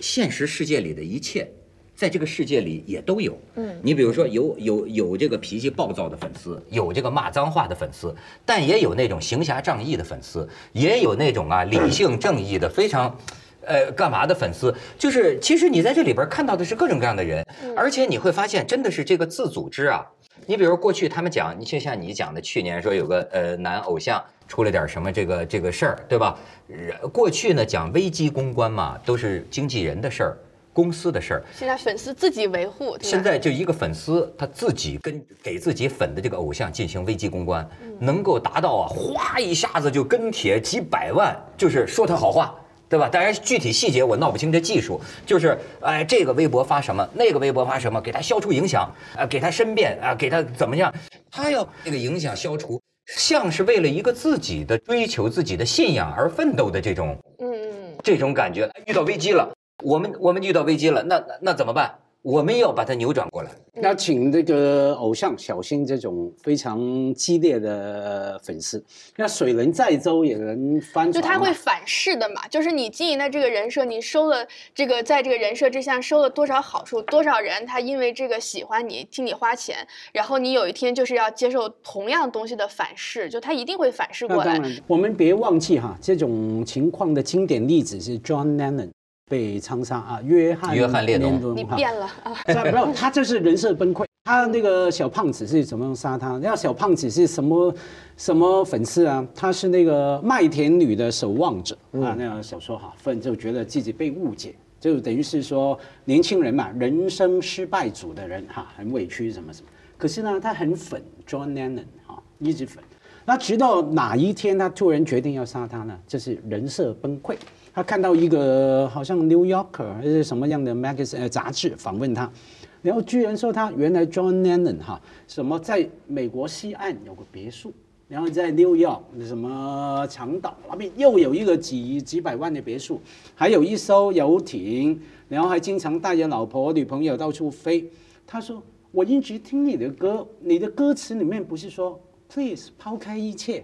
[0.00, 1.48] 现实世界里的一切，
[1.94, 3.38] 在这个世界里也都有。
[3.54, 13.18] 嗯，你比如说有有有这个脾气暴躁的粉丝，有这个骂脏话的粉丝，但也有那种行侠仗义的粉丝，也有那种啊理性正义的非常。
[13.66, 14.74] 呃，干嘛的粉丝？
[14.98, 17.44] 就是其实你在这里边看到的是各种各样的人，
[17.76, 20.06] 而且你会发现，真的是这个自组织啊。
[20.46, 26.38] 你比如过去他们讲，你就像你讲的，去年说有个呃男偶像出了点什么这个这个事儿，对吧？
[26.68, 30.36] 人过去呢讲危机公关嘛，都是经纪人的事儿、
[30.72, 31.42] 公司的事儿。
[31.52, 42.54] 现在粉丝自己维护，现在就一个粉丝他自己跟给自己粉的这个偶像进行危机公关，能够达到啊，哗一下子就跟帖几百万，就是说他好话。
[42.88, 43.08] 对吧？
[43.08, 50.92] 当然，具体细节我闹不清这技术，就是哎，这个微博发什么，那个微博发什么，给他消除影响，啊，给他申辩，啊，给他怎么样？
[51.30, 52.80] 他要这个影响消除，
[53.16, 58.70] 像是为了一个自己的追求、自己的信仰而奋斗的这种嗯嗯这种感觉。
[58.86, 61.98] 遇到危机了，我们我们遇到危机了，那那那怎么办？
[62.26, 63.52] 我们要把它扭转过来。
[63.80, 68.84] 要请这个偶像小心这种非常激烈的粉丝。
[69.14, 84.54] 那水能载舟也能翻船嘛，就他会反噬的嘛，就是你经营的这个人设，你收了这个在这个人设之下收了多少好处，多少人他因为这个喜欢你，替你花钱，然后你有一天就是要接受同样东西的反噬，就他一定会反噬过来。
[84.54, 88.88] 那当然，我们别忘记哈，这种情况的经典例子是 John Lennon
[89.28, 92.32] 被枪杀啊，约翰约翰列侬哈你变了啊！
[92.46, 94.04] 是啊没有，他就是人设崩溃。
[94.24, 96.38] 他那个小胖子是怎么样杀他？
[96.38, 97.74] 那小胖子是什么
[98.16, 99.26] 什么粉丝啊？
[99.34, 109.68] 他是那个麦田女的守望者啊，那个小说哈，粉就觉得自己被误解，就等于是说年轻人嘛，人生失败组的人哈，很委屈什么什么。
[109.98, 112.82] 可是呢，他很粉 John Lennon 哈，一直粉。
[113.24, 115.98] 那直到哪一天他突然决定要杀他呢？
[116.06, 117.34] 这是人设崩溃。
[117.76, 122.32] 他看到一个好像《New Yorker》还是什么样的 magazine 杂志访问他，
[122.80, 127.70] 然后居然说他原来 John Lennon 哈什么在美国西岸有个别墅，
[128.08, 132.98] 然后在 New York 什么长岛那边又有一个几几百万的别墅，
[133.34, 137.86] 还有一艘游艇，然后还经常带着老婆女朋友到处飞。
[138.26, 143.62] 他说我一直听你的歌，你的歌词里面不是说 Please 抛开一切，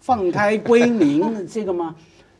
[0.00, 1.94] 放开归零这个吗？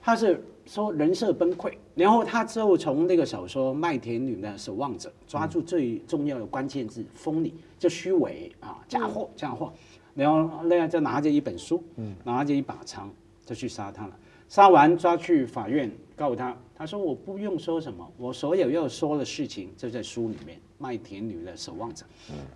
[0.04, 9.70] 他是说人设崩溃，然后他之后从那个小说《麦田女的守望者》抓住最重要的关键字“锋利”，就虚伪啊，假货假货，
[10.14, 11.84] 然后那样就拿着一本书，
[12.24, 13.10] 拿着一把枪
[13.44, 14.16] 就去杀他了。
[14.48, 22.06] 杀完抓去法院告他，他说我不用说什么，我所有要说的事情就在书里面，《麦田女的守望者》。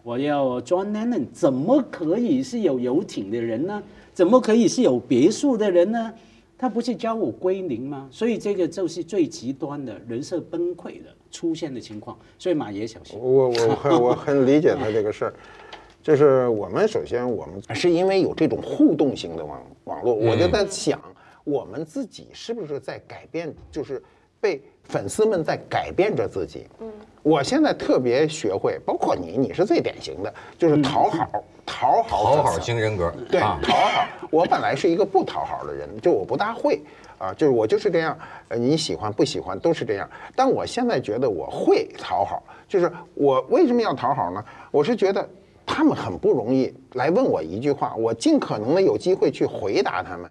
[0.02, 3.82] 我要 John Lennon 怎么可以是有游艇的人呢？
[4.14, 6.14] 怎么可以是有别墅的人呢？
[6.58, 8.08] 他不是教我归零吗？
[8.10, 12.18] 所以这个就是最极端的人设崩溃的出现的情况。
[12.38, 13.18] 所以马爷小心。
[13.18, 15.34] 我我很我很理解他这个事儿，
[16.02, 21.00] 就是我们首先我们是因为有这种互动型的网网络，我就在想，
[21.44, 24.02] 我们自己是不是在改变，就是
[24.40, 26.66] 被粉丝们在改变着自己。
[26.80, 26.90] 嗯，
[27.22, 34.06] 我现在特别学会，包括你，你是最典型的，就是讨好，讨好讨好型人格，对，啊讨好。
[34.30, 36.80] 我本来是一个不讨好的人，就我不大会
[37.18, 38.16] 啊，就是我就是这样。
[38.48, 40.08] 呃，你喜欢不喜欢都是这样。
[40.34, 44.42] 但我现在觉得我会讨好，就是我为什么要讨好呢？
[44.70, 45.28] 我是觉得
[45.66, 50.30] 他们很不容易来问我一句话，我尽可能的有机会去回答他们。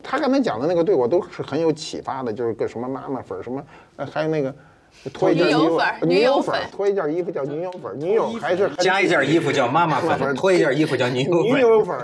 [0.00, 3.60] 他刚才讲的那个对我都是很有启发的，就是个什么妈妈粉，什么
[3.96, 4.54] 呃，还有那个
[5.12, 11.60] 脱一件衣服女友粉，脱一件衣服叫女友粉，女友还是加一件衣服叫妈妈 粉，脱一件衣服叫女友粉 女。
[11.60, 11.96] 友粉，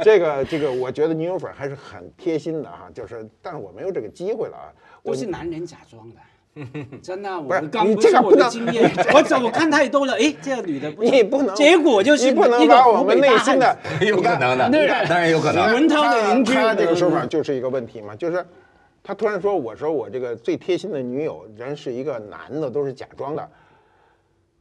[0.00, 4.72] 这个这个，我觉得女友粉还是很贴心的哈，就是，但是我没有这个机会了啊。
[5.02, 6.16] 我都是男人假装的。
[7.00, 14.68] 真的，我不是刚你不是我的这个不能经验， 我怎我看太多了，哎，这个女的不你不能，结果就是你不能把我们内心的，有可能的，
[15.08, 15.72] 当然有可能。
[15.72, 18.44] 文涛的邻居他这个说法嗯就是一个问题嘛，就是
[19.08, 23.48] 他突然说，我说我这个最贴心的女友人是一个男的，都是假装的，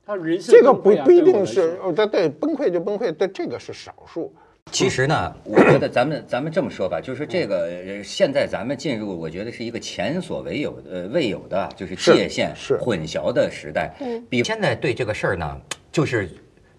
[0.06, 4.34] 他人性这个不不一定是哦，对对，崩溃就崩溃，但这个是少数。
[4.72, 13.94] 其实呢，我觉得咱们咱们这么说吧，就是这个呃现在咱们进入，我觉得是一个前所未有的呃未有的，就是是界限是混淆的时代。
[14.30, 15.60] 比现在对这个事儿呢，
[15.92, 16.30] 就是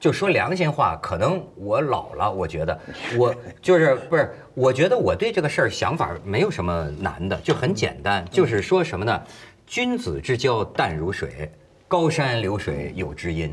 [0.01, 2.79] 就说良心话，可能我老了，我觉得
[3.17, 9.23] 我 就是不是，我觉得我对这个事儿想法没有什么难的，就很简单，就是说什么呢？
[9.67, 11.51] 君子之交淡如水，
[11.87, 13.53] 高山流水有知音。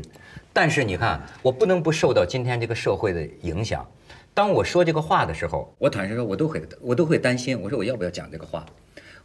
[0.52, 3.86] 但是你看，我不能不受到今天这个社会的影响。
[4.32, 8.64] 当我说这个话的时候，我坦率说，我都会我都会担心，我说我要不要讲这个话？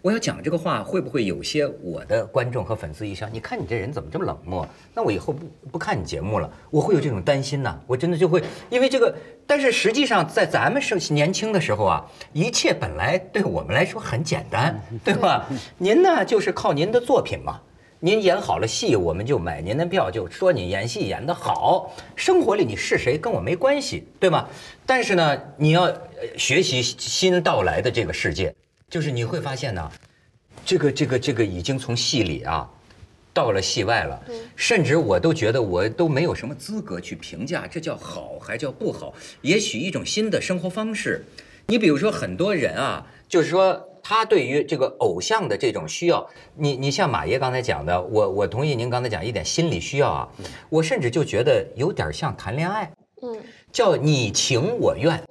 [0.01, 4.67] 我要讲这个话，会不会有些我的观众和粉丝一想，你看你这人怎么这么冷漠？
[4.95, 7.79] 那我以后不不看你节目了，我会有这种担心呢。
[7.85, 15.47] 我真的就会因为这个，但是实际上在咱们是年轻的时候啊，一切本来对我们来说很简单， 对吧？
[15.77, 17.61] 您呢就是靠您的作品嘛。
[18.03, 21.93] 您演好了戏，我们就买您的票，就说你演戏演得好。
[22.15, 24.47] 生活里你是谁跟我没关系，对吗？
[24.87, 25.93] 但是呢，你要
[26.35, 28.55] 学习新到来的这个世界，
[28.91, 29.91] 就是你会发现呢，
[30.65, 32.69] 这个这个这个已经从戏里啊，
[33.33, 34.21] 到了戏外了。
[34.57, 39.13] 甚至我都觉得我都没有什么资格去评价这叫好还叫不好。
[39.41, 41.23] 也许一种新的生活方式，
[41.67, 50.29] 你比如说很多人啊，就是说他对于这个偶像的这种需要，你你像马爷刚才讲的，我我同意您刚才讲一点心理需要啊，
[50.67, 53.37] 我甚至就觉得有点像谈恋爱，嗯，
[53.71, 55.23] 叫你情我愿。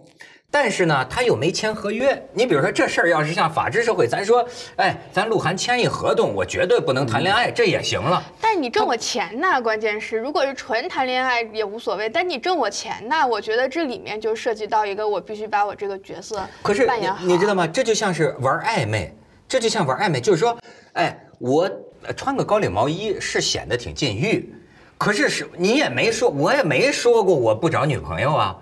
[0.53, 2.21] 但是呢，他又没签合约。
[2.33, 4.45] 你比如说这事儿，要是像法治社会，咱说，
[4.77, 8.21] 哎，咱鹿晗签一合同，我绝对不能谈恋爱，这也行了。
[8.41, 17.25] 但是你挣我钱呐，关键是，如果是纯谈恋爱也无所谓，但你挣我钱呐，我觉得这里面就涉及到一个，我必须把我这个角色可是扮演好。
[17.25, 17.65] 你你知道吗？
[17.67, 19.15] 这就像是玩暧昧，
[19.47, 20.59] 这就像玩暧昧，就是说，
[20.95, 21.71] 哎，我
[22.03, 24.53] 呃穿个高领毛衣是显得挺禁欲，
[24.99, 28.57] 可是是你也没说，我也没说过我不找女朋友啊，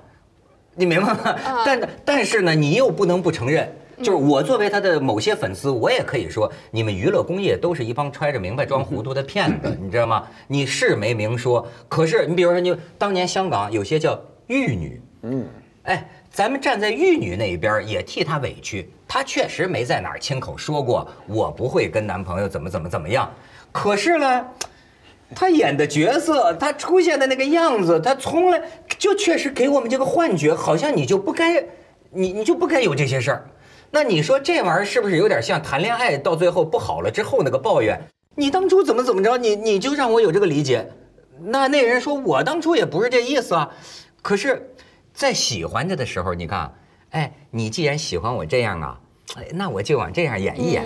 [0.79, 1.37] 你明白吗？
[1.67, 3.69] 但但是呢，你又不能不承认。
[4.01, 10.23] 就是我作为他的某些粉丝，我也可以说，你们娱乐工业都是一帮揣着明白装糊涂的骗子，你知道吗？
[10.47, 14.17] 你是没明说，可是你比如说你当年香港有些叫
[14.47, 15.45] 玉女，嗯，
[15.83, 23.29] 哎，咱们站在玉女那一边也替她委屈，她确实没在哪儿亲口说过我不会跟男朋友怎么怎么怎么样，
[23.73, 24.47] 可是呢，
[25.35, 28.63] 她演的角色，他出现的那个样子，他从来
[28.99, 31.65] 就确实给我们这个幻觉，好像你就不该，
[32.11, 33.51] 你你就不该有这些事儿。
[33.91, 38.01] 那你说这玩意儿是不是有点像谈恋爱到最后不好了之后那个抱怨？
[38.37, 40.91] 你当初怎么怎么着，你你就让我有这个理解。
[41.41, 43.71] 那那人说我当初也不是这意思啊，
[44.23, 44.71] 可是，
[45.13, 46.73] 在喜欢着的时候，你看，
[47.11, 49.01] 哎，你既然喜欢我这样啊，
[49.37, 50.85] 哎，那我就往这样演一演，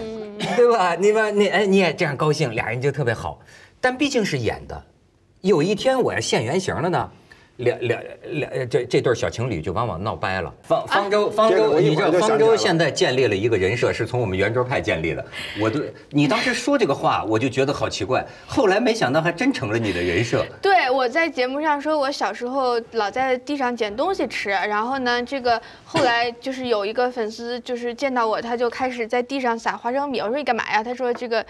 [0.57, 0.95] 对吧？
[0.95, 3.39] 你吧，你哎，你也这样高兴，俩人就特别好。
[3.83, 4.83] 但毕竟是演的，
[5.43, 7.11] 有一天我要现原形了呢。
[7.59, 10.53] 两两两，呃这这对小情侣就往往闹掰了。
[10.63, 15.25] 方方舟，方舟，你知道方舟现在建立了一个人设，是从我们圆桌派建立的。
[15.61, 20.47] 我对你当时说这个话，我就觉得好奇怪，后来没想到还真成了你的人设。
[20.63, 30.21] 对，我在节目上说，我小时候老在地上捡东西吃，然后呢，这个后来就是有一个粉丝就是见到我，他就开始在地上撒花生米。
[30.21, 30.83] 我说你干嘛呀？
[30.83, 31.45] 他说这个。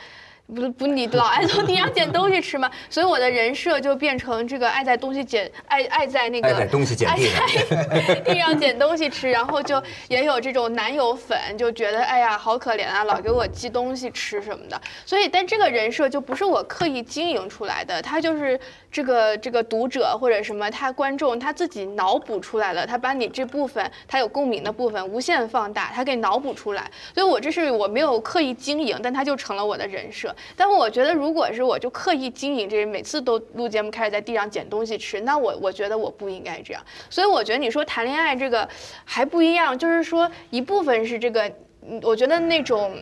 [0.47, 2.71] 不不，你老 爱从地上捡东西吃吗？
[2.91, 14.79] 所以我的人设就变成这个爱在东西捡爱爱在那个爱在东西捡地上 捡东西吃，然后就也有这种男友粉，就觉得哎呀好可怜啊，老给我寄东西吃什么的。
[15.07, 18.59] 所以，但这个人设就不是我刻意经营出来的，他就是
[18.91, 26.91] 这个这个读者或者什么他观众他自己脑补出来了，他把你这部分他有共鸣的部分无限放大，他给脑补出来。
[27.15, 30.35] 所以我这是我没有刻意经营，但他就成了我的人设。
[30.57, 36.83] 但我觉得，如果是我就刻意经营这，每次都录节目开始在地上捡东西吃，那我我觉得我不应该这样。
[37.11, 38.69] 所以我觉得你说谈恋爱这个
[39.05, 41.47] 还不一样，就是说一部分是这个，
[41.89, 42.93] 嗯我觉得那种。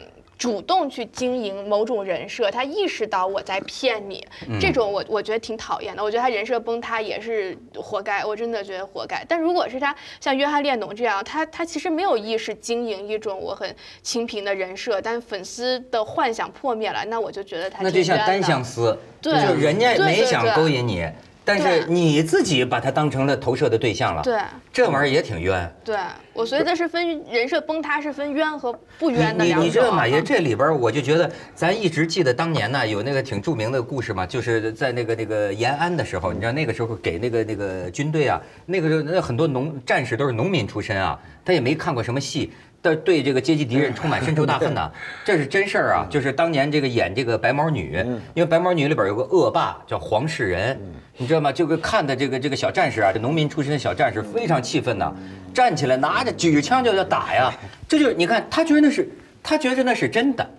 [0.41, 4.26] 主动去经营某种人设，他意识到我在骗你，
[4.59, 6.03] 这种我我觉得挺讨厌的。
[6.03, 9.22] 我觉得他人设崩塌也是活该，我真的觉得活该。
[9.28, 21.07] 但如果是他像约翰列侬这样，他他其实没有意识经营一种我很清贫的人设，但粉丝的幻想破灭了，那我就觉得他那就像单相思，对就人家对没想勾引你，
[21.45, 24.22] 但是你自己把他当成了投射的对象了。
[24.22, 24.38] 对
[24.72, 25.70] 这玩意儿也挺冤。
[25.84, 25.97] 对
[26.32, 29.66] 我所以这是分人设崩塌是分冤和不冤的你两种。
[29.66, 42.53] 你知道马爷这里边，我就觉得咱一直记得当年呢有那个挺著名的故事嘛，就是在那个那个延安的时候，你知道那个时候给那个那个军队啊，那个时候那很多农战士都是农民出身啊，他也没看过什么戏。
[42.83, 44.91] 但对这个阶级敌人 充满深仇大恨呐，
[45.24, 46.07] 这是真事儿啊！
[46.11, 47.97] 就是当年这个演这个白毛女，
[48.35, 50.81] 因为白毛女里边有个恶霸叫黄世仁，
[51.16, 51.53] 你知道吗？
[51.53, 55.14] 这个看的这个这个小战士啊，这农民出身的小战士非常气愤呐，
[55.53, 57.53] 站起来拿着举着枪就要打呀，
[57.87, 59.09] 这就是你看他觉得那是
[59.43, 60.51] 他觉得那是真的，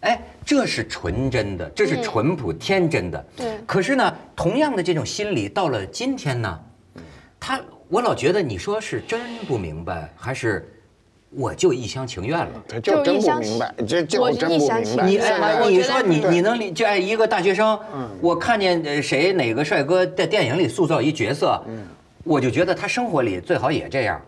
[0.00, 3.26] 哎，这是纯真的，这是淳朴天真的。
[3.36, 6.58] 对可是呢，同样的这种心理到了今天呢，
[7.38, 10.72] 他我老觉得你说是真不明白，还是
[11.36, 12.80] 我就一厢情愿了。
[12.80, 15.06] 就真一厢不明白，这真不明白。
[15.68, 17.78] 你你说你你能理就哎一个大学生，
[18.20, 21.62] 我看见呃谁哪个帅哥在电影里塑造一角色，
[22.24, 24.20] 我就觉得他生活里最好也这样。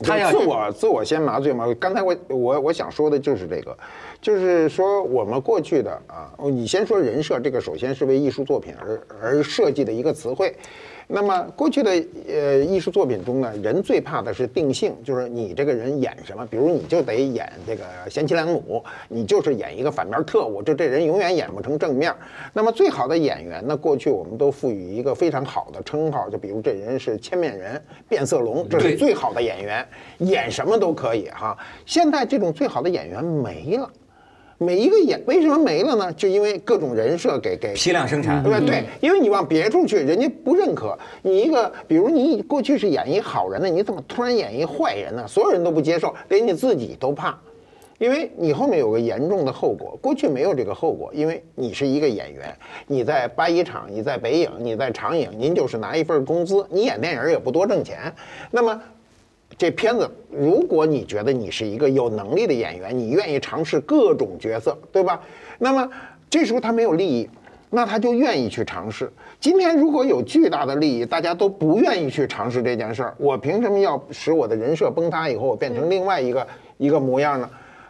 [0.00, 1.72] 他要自我自我先麻醉嘛。
[1.78, 3.76] 刚才我我我想说的就是这个，
[4.20, 10.54] 就是说我们过去的啊，哦你先说人设，这个首先是为艺术作品而而设计的一个词汇。
[11.06, 11.90] 那么过去的
[12.26, 22.14] 呃艺术作品中呢，人最怕的是定性，就是你这个人演什么，比如你就得演这个贤妻良母，你就是演一个反面特务，就这人永远演不成正面。
[22.52, 29.86] 那么最好的演员呢，过去我们都赋予一个非常好的称号，就比如这人是千面人、变色龙，这是最好的演员，
[30.18, 31.56] 演什么都可以哈。
[31.84, 33.90] 现在这种最好的演员没了。
[34.58, 36.12] 每一个演为什么没了呢？
[36.12, 45.26] 就因为各种人设给给批量生产对吧对，因为你往别处去，人家不认可你一个，比如你过去是演一好人的，你怎么突然演一坏人呢？
[45.26, 47.36] 所有人都不接受，连你自己都怕，
[47.98, 49.98] 因为你后面有个严重的后果。
[50.00, 52.54] 过去没有这个后果，因为你是一个演员，
[52.86, 58.14] 你在八一厂，你在北影，你在长影，您就是拿一份工资，你演电影也不多挣钱，
[58.50, 58.80] 那么。
[59.56, 65.20] 这片子，如果你觉得你是一个有能力的演员，你愿意尝试各种角色，对吧？
[65.58, 65.88] 那么
[66.28, 67.28] 这时候他没有利益，
[67.70, 69.10] 那他就愿意去尝试。
[69.38, 76.46] 今天如果有巨大的利益，大家都不愿意去尝试这件事儿，我凭什么要使我的人设崩塌以后，我变成另外一个
[76.76, 77.48] 一个模样呢？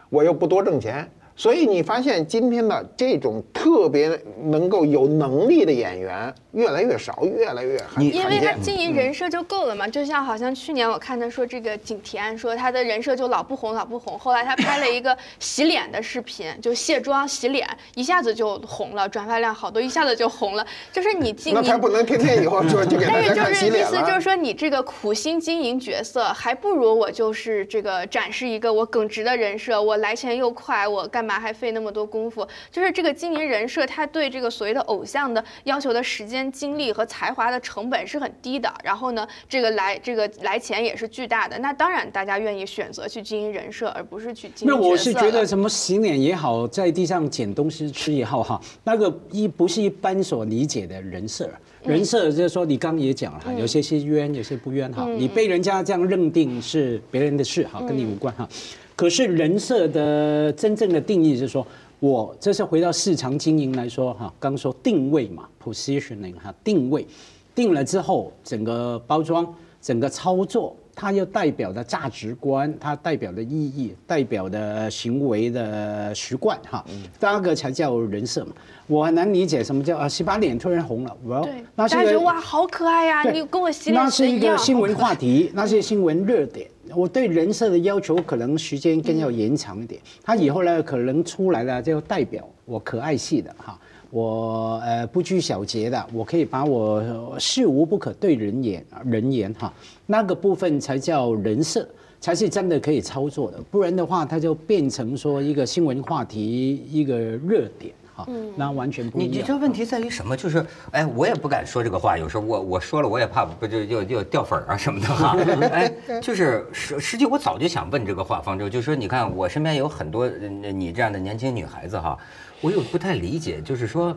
[0.09, 1.09] 我又不多挣钱。
[1.35, 8.53] 所以你发现今天的这种特别能够有能力的演员越来越少，越来越因为他。
[8.61, 20.65] 经营人设就够了嘛，就像好像去年我看他说这个景甜说他的人设就老不红老不红，后来他拍了一个洗脸的视频，就卸妆洗脸，一下子就红了，转发量好多，一下子就红了。
[20.91, 23.83] 就是你经那营他不能天天以后就 就给大但是就家看洗是意。
[23.83, 32.47] 思就是说，你这个苦心经营角色，还不如我就是这个展示一个我耿直的人设，我来钱又快，我干嘛还费那么多功夫？
[32.71, 38.71] 就是这个经营人设，他对这个所谓的偶像的要求的时间、精力和才华的成本是很低的。
[38.83, 41.57] 然后呢，这个来这个来钱也是巨大的。
[41.59, 51.49] 那当然，大家愿意选择去经营人设，而不是去经营那我是觉得什么洗脸也好，在地上捡东西吃也好哈，那个一不是一般所理解的人设。
[51.83, 55.07] 人设就是说，你刚刚也讲了哈，有些是冤，有些不冤哈。
[55.07, 58.47] 你被人家这样认定是别人的事哈，跟你无关哈。
[58.95, 61.65] 可是人设的真正的定义是说，
[61.99, 67.05] 我这是回到市场经营来说哈，刚说定位嘛，positioning 哈，定位，
[67.53, 69.45] 定了之后，整个包装、
[69.81, 76.85] 整个操作，它要代表的价值观，它代表的意义，代表的行为的习惯哈，
[77.19, 78.53] 第二个才叫人设嘛。
[78.87, 86.69] 我很难理解什么叫啊洗把脸突然红了，我对，大家觉得哇好可爱呀、对你跟我洗脸那是一个新闻话题，那是新闻热点。
[86.93, 90.01] 我对人设的要求可能时间更要延长一点。
[90.23, 93.79] 他以后呢，可能出来了就代表我可爱系的哈，
[94.11, 99.73] 我呃不拘小节的，我可以把我事无不可对人言人言哈，
[100.05, 101.87] 那个部分才叫人设。
[102.21, 109.31] 才是真的可以操作的，不然的话，它就变成说一个新闻话题，一个热点哈，那完全不一样。
[109.31, 110.37] 你你这问题在于什么？
[110.37, 115.37] 就是，哎，我也不敢说这个话，有时候我我说了，我也怕不就又又掉粉儿啊什么的哈。
[115.71, 115.91] 哎，
[116.21, 122.17] 就是实实际我早就想问这个话，方舟，就是说，你看我身边有很多呃你这样的年轻女孩子哈，
[122.61, 124.15] 我又不太理解，就是说，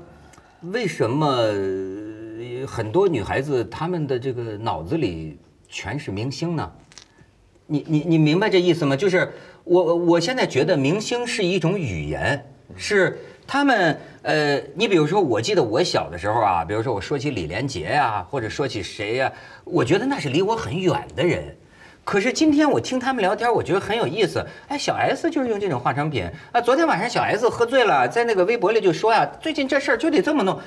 [0.61, 5.37] 为什么呃很多女孩子她们的这个脑子里
[5.69, 6.71] 全是明星呢？
[7.67, 8.97] 你你你明白这意思吗？
[8.97, 9.31] 就是
[9.65, 12.43] 我我现在觉得明星是一种语言，
[12.77, 13.19] 是
[13.49, 19.33] 他们呃，你比如说，我记得我小的时候啊，比如说我说起李连杰呀、或者说起谁呀、
[19.65, 21.57] 我觉得那是离我很远的人。
[22.05, 24.45] 可是今天我听他们聊天，我觉得很有意思。
[24.69, 26.61] 哎，小 S 就是用这种化妆品啊。
[26.61, 30.61] 昨天晚上小 S 喝醉了，在那个微博里就说呀、最近这事儿就得这么弄。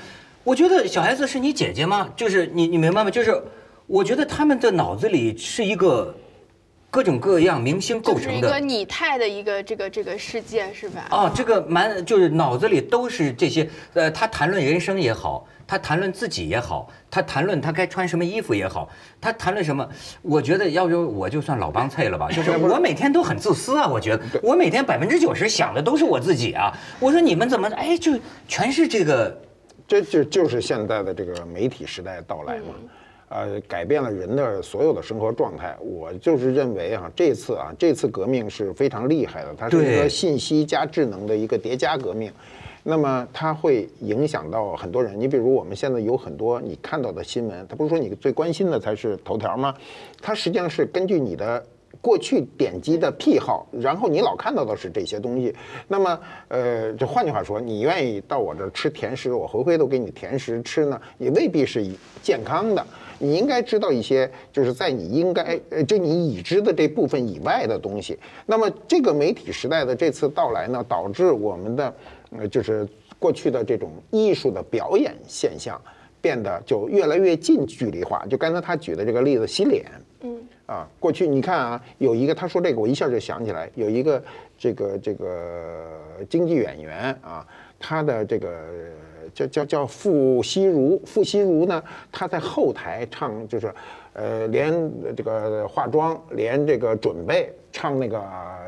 [0.44, 2.10] 我觉得小 S 是你姐姐吗？
[2.16, 3.12] 就是你你明白吗？
[3.12, 3.40] 就是
[3.86, 6.16] 我觉得他们的脑子里是一个
[6.92, 8.48] 各种各样明星构就是成的。
[8.50, 11.08] 一个拟态的一个这个这个世界是吧？
[11.10, 18.90] 哦，这个满就是脑子里都是这些，呃，他谈论人生也好，他谈论自己也好，他谈论他该穿什么衣服也好，
[19.22, 19.88] 他谈论什么，
[20.22, 28.20] 我觉得要不我就算老帮菜了吧， 就是我每天都很自私啊，我觉得我每天百分之九十想的都是我自己啊，我说你们怎么哎就
[28.50, 29.42] 全是这个，
[29.88, 32.76] 这就就是现在的这个媒体时代到来嘛，
[33.32, 35.74] 呃，改变了人的所有的生活状态。
[35.80, 42.30] 我就是认为啊，这次啊，这次革命是非常厉害的，它是一个信息加智能的一个叠加革命。
[42.84, 45.18] 那么它会影响到很多人。
[45.18, 49.74] 你比如我们现在有很多你看到的新闻，它不是说你最关心的才是头条吗？
[50.22, 51.64] 它实际上是根据你的
[52.02, 55.56] 过去点击的癖好，然后你老看到的是这些东西。
[55.88, 56.20] 那么，
[56.50, 61.86] 呃，就换句话说，你愿意到我这儿吃甜食，我回回都给你甜食吃呢，也未必是
[62.22, 62.86] 健康的。
[63.22, 68.18] 你应该知道一些，就是在你应该呃，就你已知的这部分以外的东西。
[68.46, 71.94] 那么，这个媒体时代的这次到来呢，导致我们的
[72.32, 72.88] 呃，就是
[73.20, 75.80] 过去的这种艺术的表演现象
[76.20, 78.26] 变得就越来越近距离化。
[78.30, 79.86] 就刚才他举的这个例子，洗脸。
[80.22, 80.38] 嗯。
[80.68, 84.24] 啊，过去你看啊，有一个他说这个，我一下就想起来，有一个
[84.58, 85.86] 这个这个
[86.30, 87.46] 京剧演员啊，
[87.78, 88.48] 他的这个
[89.34, 93.74] 叫叫叫傅西如，傅西如呢，他在后台唱就是，
[94.14, 94.74] 呃，连
[95.16, 98.22] 这个化妆，连这个准备唱那个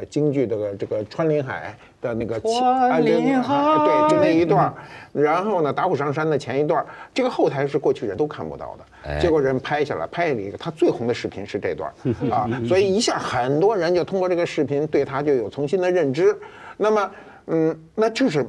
[0.10, 4.74] 京剧这个这个穿林海的那个穿林海，对，就那一段
[5.12, 9.20] 然后呢，打虎上山的前一段这个后台是过去人都看不到的。
[9.20, 11.92] 结果人拍下来，拍了一个他最红的视频是这段
[12.32, 16.36] 啊，所以一下很多人就通过这个视频对他就有重新的认知。
[16.78, 17.12] 那么，
[17.48, 18.46] 嗯，那就是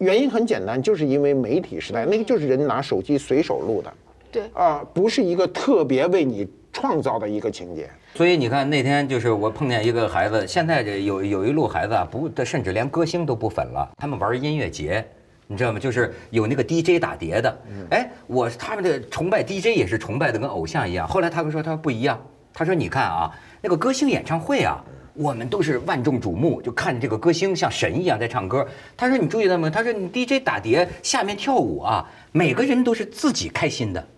[0.00, 3.92] 原因很简单，就是因为媒体时代，那个就是人拿手机随手录的，
[4.32, 7.88] 对啊，不是一个特别为你创造的一个情节。
[8.14, 15.06] 所以你看那天就是我碰见一个孩子，现在这有有一路孩子啊，不，甚至连歌星都不粉了，他们玩音乐节。
[15.46, 15.80] 你知道吗？
[15.80, 17.58] 就是有那个 DJ 打碟的，
[17.90, 21.08] 哎，我他们的崇拜 DJ 也是崇拜的跟偶像一样。
[21.08, 22.24] 后来他们说他说不一样，
[22.54, 23.28] 他说你看啊，
[23.60, 24.78] 那个歌星演唱会啊，
[25.20, 28.66] 我们都是万众瞩目，就看这个歌星像神一样在唱歌。
[28.96, 29.68] 他说你注意到吗？
[29.68, 34.08] 他说你 DJ 打碟下面跳舞啊，每个人都是自己开心的，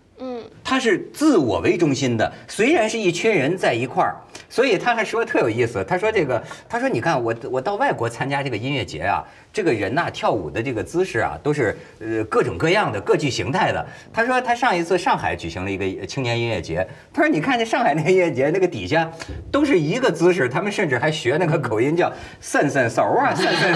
[0.72, 2.32] 他是自我为中心的。
[2.48, 4.16] 虽然是一群人在一块儿，
[4.48, 5.84] 所以他还说特有意思。
[5.84, 9.22] 他说这个，他说你看我我到外国参加这个音乐节啊。
[9.52, 13.86] 这个人呐，跳舞的这个姿势啊，都是呃各种各样的、各具形态的。
[14.10, 19.10] 他说他上一次上海举行了一个青年音乐节，他说你看这上海那个音乐节那个底下
[19.50, 22.10] 都是一个姿势，他们甚至还学那个口音叫
[22.40, 23.74] 散散手啊，散散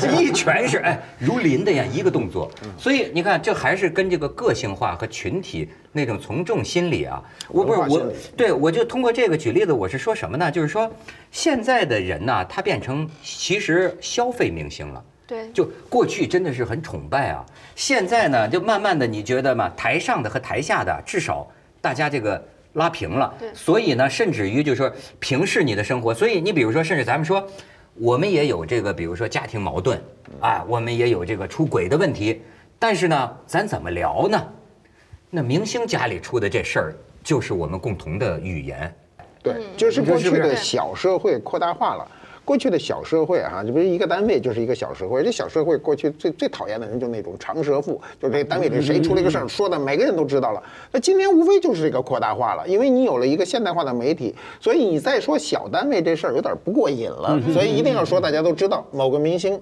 [0.00, 2.50] 手，一全是哎如林的呀一个动作。
[2.78, 10.50] 所以你看，这还是跟这个个性化和群体那种从众心理啊，我不是我对我就通过这个举例子，我是说什么呢？
[10.50, 10.90] 就是说
[11.30, 15.04] 现在的人呢，他变成其实消费明星了。
[15.26, 17.44] 对，就过去真的是很崇拜啊，
[17.76, 19.70] 现在呢，就慢慢的，你觉得嘛？
[19.76, 21.46] 台上的和台下的，至少
[21.80, 23.32] 大家这个拉平了。
[23.38, 26.12] 对，所以呢，甚至于就是说平视你的生活。
[26.12, 27.46] 所以你比如说，甚至咱们说，
[27.94, 30.02] 我们也有这个，比如说家庭矛盾，
[30.40, 32.42] 啊，我们也有这个出轨的问题，
[32.78, 34.42] 但是呢，咱怎么聊呢？
[35.34, 38.94] 那明星家里出的这事儿，就是我们共同的语言。
[39.42, 42.06] 对，就是过去的小社会扩大化了。
[42.44, 45.22] 过去的小社会哈，就不是一个单位就是一个小社会。
[45.24, 50.62] 这小社会过去最最讨厌的人就那种长舌妇，就这单位里谁出了一个事儿，说的每个人都知道了。
[50.90, 59.58] 那今天无非就是这个扩大化了，因为你有了一个现代化的媒体，所以你再说小单位这事儿有点不过瘾了，所以一定要说大家都知道某个明星。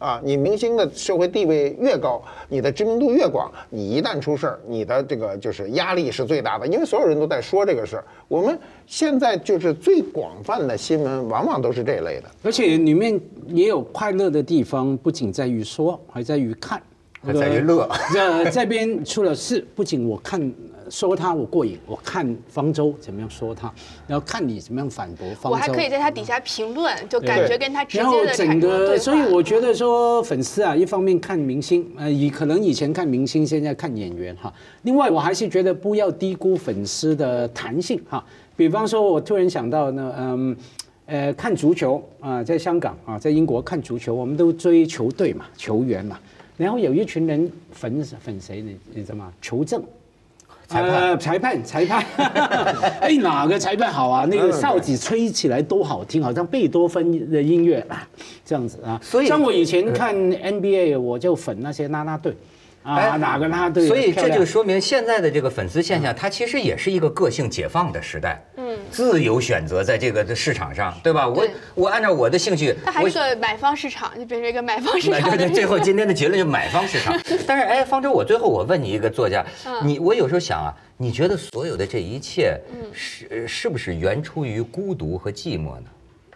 [0.00, 8.04] 啊，你明星的社会地位越高，你的知名度越广，你一旦出事儿，你的这个就是压力是最大的，因为所有人都在说这个事儿。
[8.26, 16.82] 我们现在就是最广泛的新闻，往往都是这类的，而且里面也有快乐的地方，不仅在于说，还在于看，
[17.22, 17.86] 还在于乐。
[18.14, 20.40] 这这边出了事，不仅我看。
[20.90, 23.72] 说他我过瘾，我看方舟怎么样说他，
[24.06, 25.50] 然后看你怎么样反驳方舟。
[25.50, 34.52] 我还可以在他底下评论，就感觉跟他直接的然后整个，所以我觉得说粉丝啊，一方面看明星，呃，以可能以前看明星，现在看演员哈。
[34.82, 38.24] 另外，我还是觉得不要低估粉丝的弹性哈。
[38.56, 40.56] 比方说，我突然想到呢，嗯，
[41.06, 46.18] 呃，看足球啊，在香港啊，在英国看足球，我们都追球队嘛，球员嘛。
[46.56, 49.32] 然后有一群人粉粉谁你你知道吗？
[49.40, 49.82] 求证。
[50.70, 52.04] 裁判，裁判，裁判，
[53.02, 54.24] 哎，哪个裁判好啊？
[54.30, 58.06] 那个哨子吹起来都好听，好像贝多芬的音乐啊，
[58.44, 58.96] 这样子啊。
[59.02, 62.36] 所以，像我以前看 NBA，我就粉那些啦啦队。
[62.82, 63.86] 啊，哪个拉队？
[63.86, 68.42] 所以这就说明现在的这个粉丝现象，它其实也是一个个性解放的时代。
[68.56, 71.28] 嗯，自由选择在这个的市场上，对吧？
[71.28, 75.30] 我我按照我的兴趣，它还是个买方市场，就变成一个买方市场。
[75.30, 77.18] 对对，最后今天的结论就买方市场。
[77.46, 79.44] 但是哎，方舟，我最后我问你一个作家，
[79.82, 82.60] 你我有时候想啊，你觉得所有的这一切
[82.92, 85.84] 是是不是源出于孤独和寂寞呢？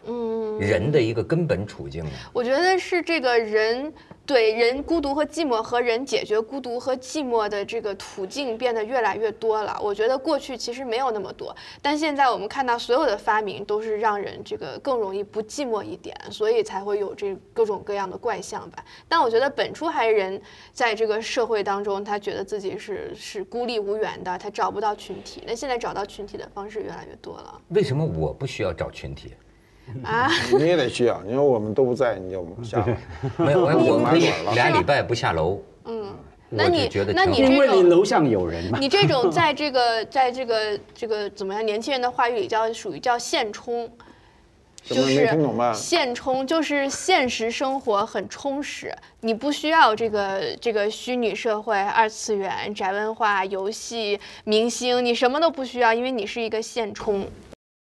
[0.07, 2.11] 嗯，人的一个根本处境呢？
[2.33, 3.93] 我觉得是这个人。
[4.27, 9.79] 对人孤独和寂寞和人解决孤独和寂寞的这个途径变得越来越多了。
[9.83, 18.83] 我觉得过去其实没有那么多，但现在我们看到所有的发明都是让人这个更容易不寂寞一点，所以才会有这各种各样的怪象吧。
[19.07, 20.41] 但我觉得本初还是人
[20.73, 25.43] 在这个社会当中，他觉得自己是是孤立无援的，他找不到群体。
[25.47, 29.35] 那现在找到群体的方式越来越多了为什么我不需要找群体？
[30.03, 30.31] 啊！
[30.53, 32.97] 你也得需要，你说我们都不在，你就下了。
[33.37, 35.61] 没有，我我可以俩礼拜不下楼。
[35.85, 36.13] 嗯，
[36.49, 38.79] 那你觉得那你因为这种你楼上有人嘛。
[38.81, 41.65] 你这种在 这个在这个这个怎么样？
[41.65, 43.89] 年轻人的话语里叫属于叫现充，
[44.83, 57.27] 什么没就是听懂吧现充就是现实生活很充实，你不需要这个这个虚拟社会、二次元、宅文化、游戏、明星，你什么都不需要，因为你是一个现充。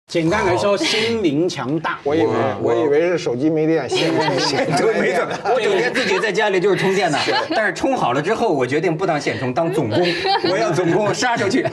[0.10, 2.00] 简单来说，心灵强大。
[2.06, 7.20] 我以为我以为是手机没电，线线对，没电，我整天自己在家里就是充电的，
[7.54, 10.00] 但是充好了之后，我决定不当现充，当总工，
[10.50, 11.68] 我要总工杀出去。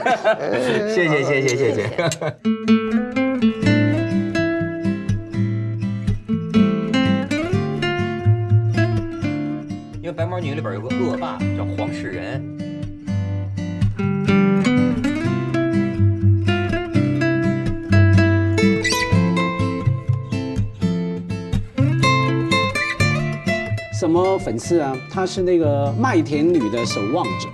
[0.93, 1.89] 谢谢谢谢谢谢。
[10.03, 11.39] 因为白毛女里边有个恶霸
[24.45, 24.95] 粉丝啊？
[25.11, 27.49] 他是那个麦田女的守望者。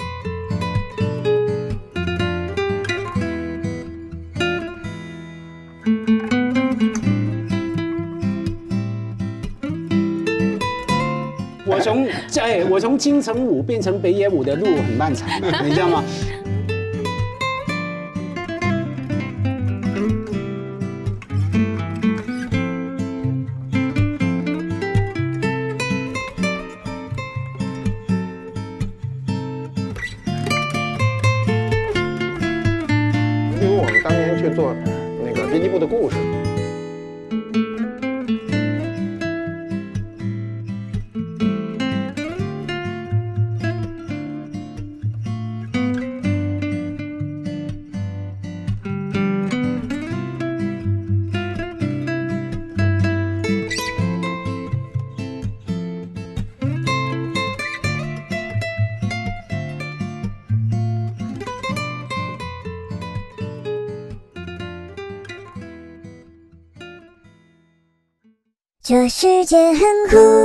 [11.65, 15.29] 我从在 我从金城武变成北野武的路很漫长，
[15.65, 16.03] 你知道吗？
[68.91, 69.79] 这世界很
[70.11, 70.40] 酷。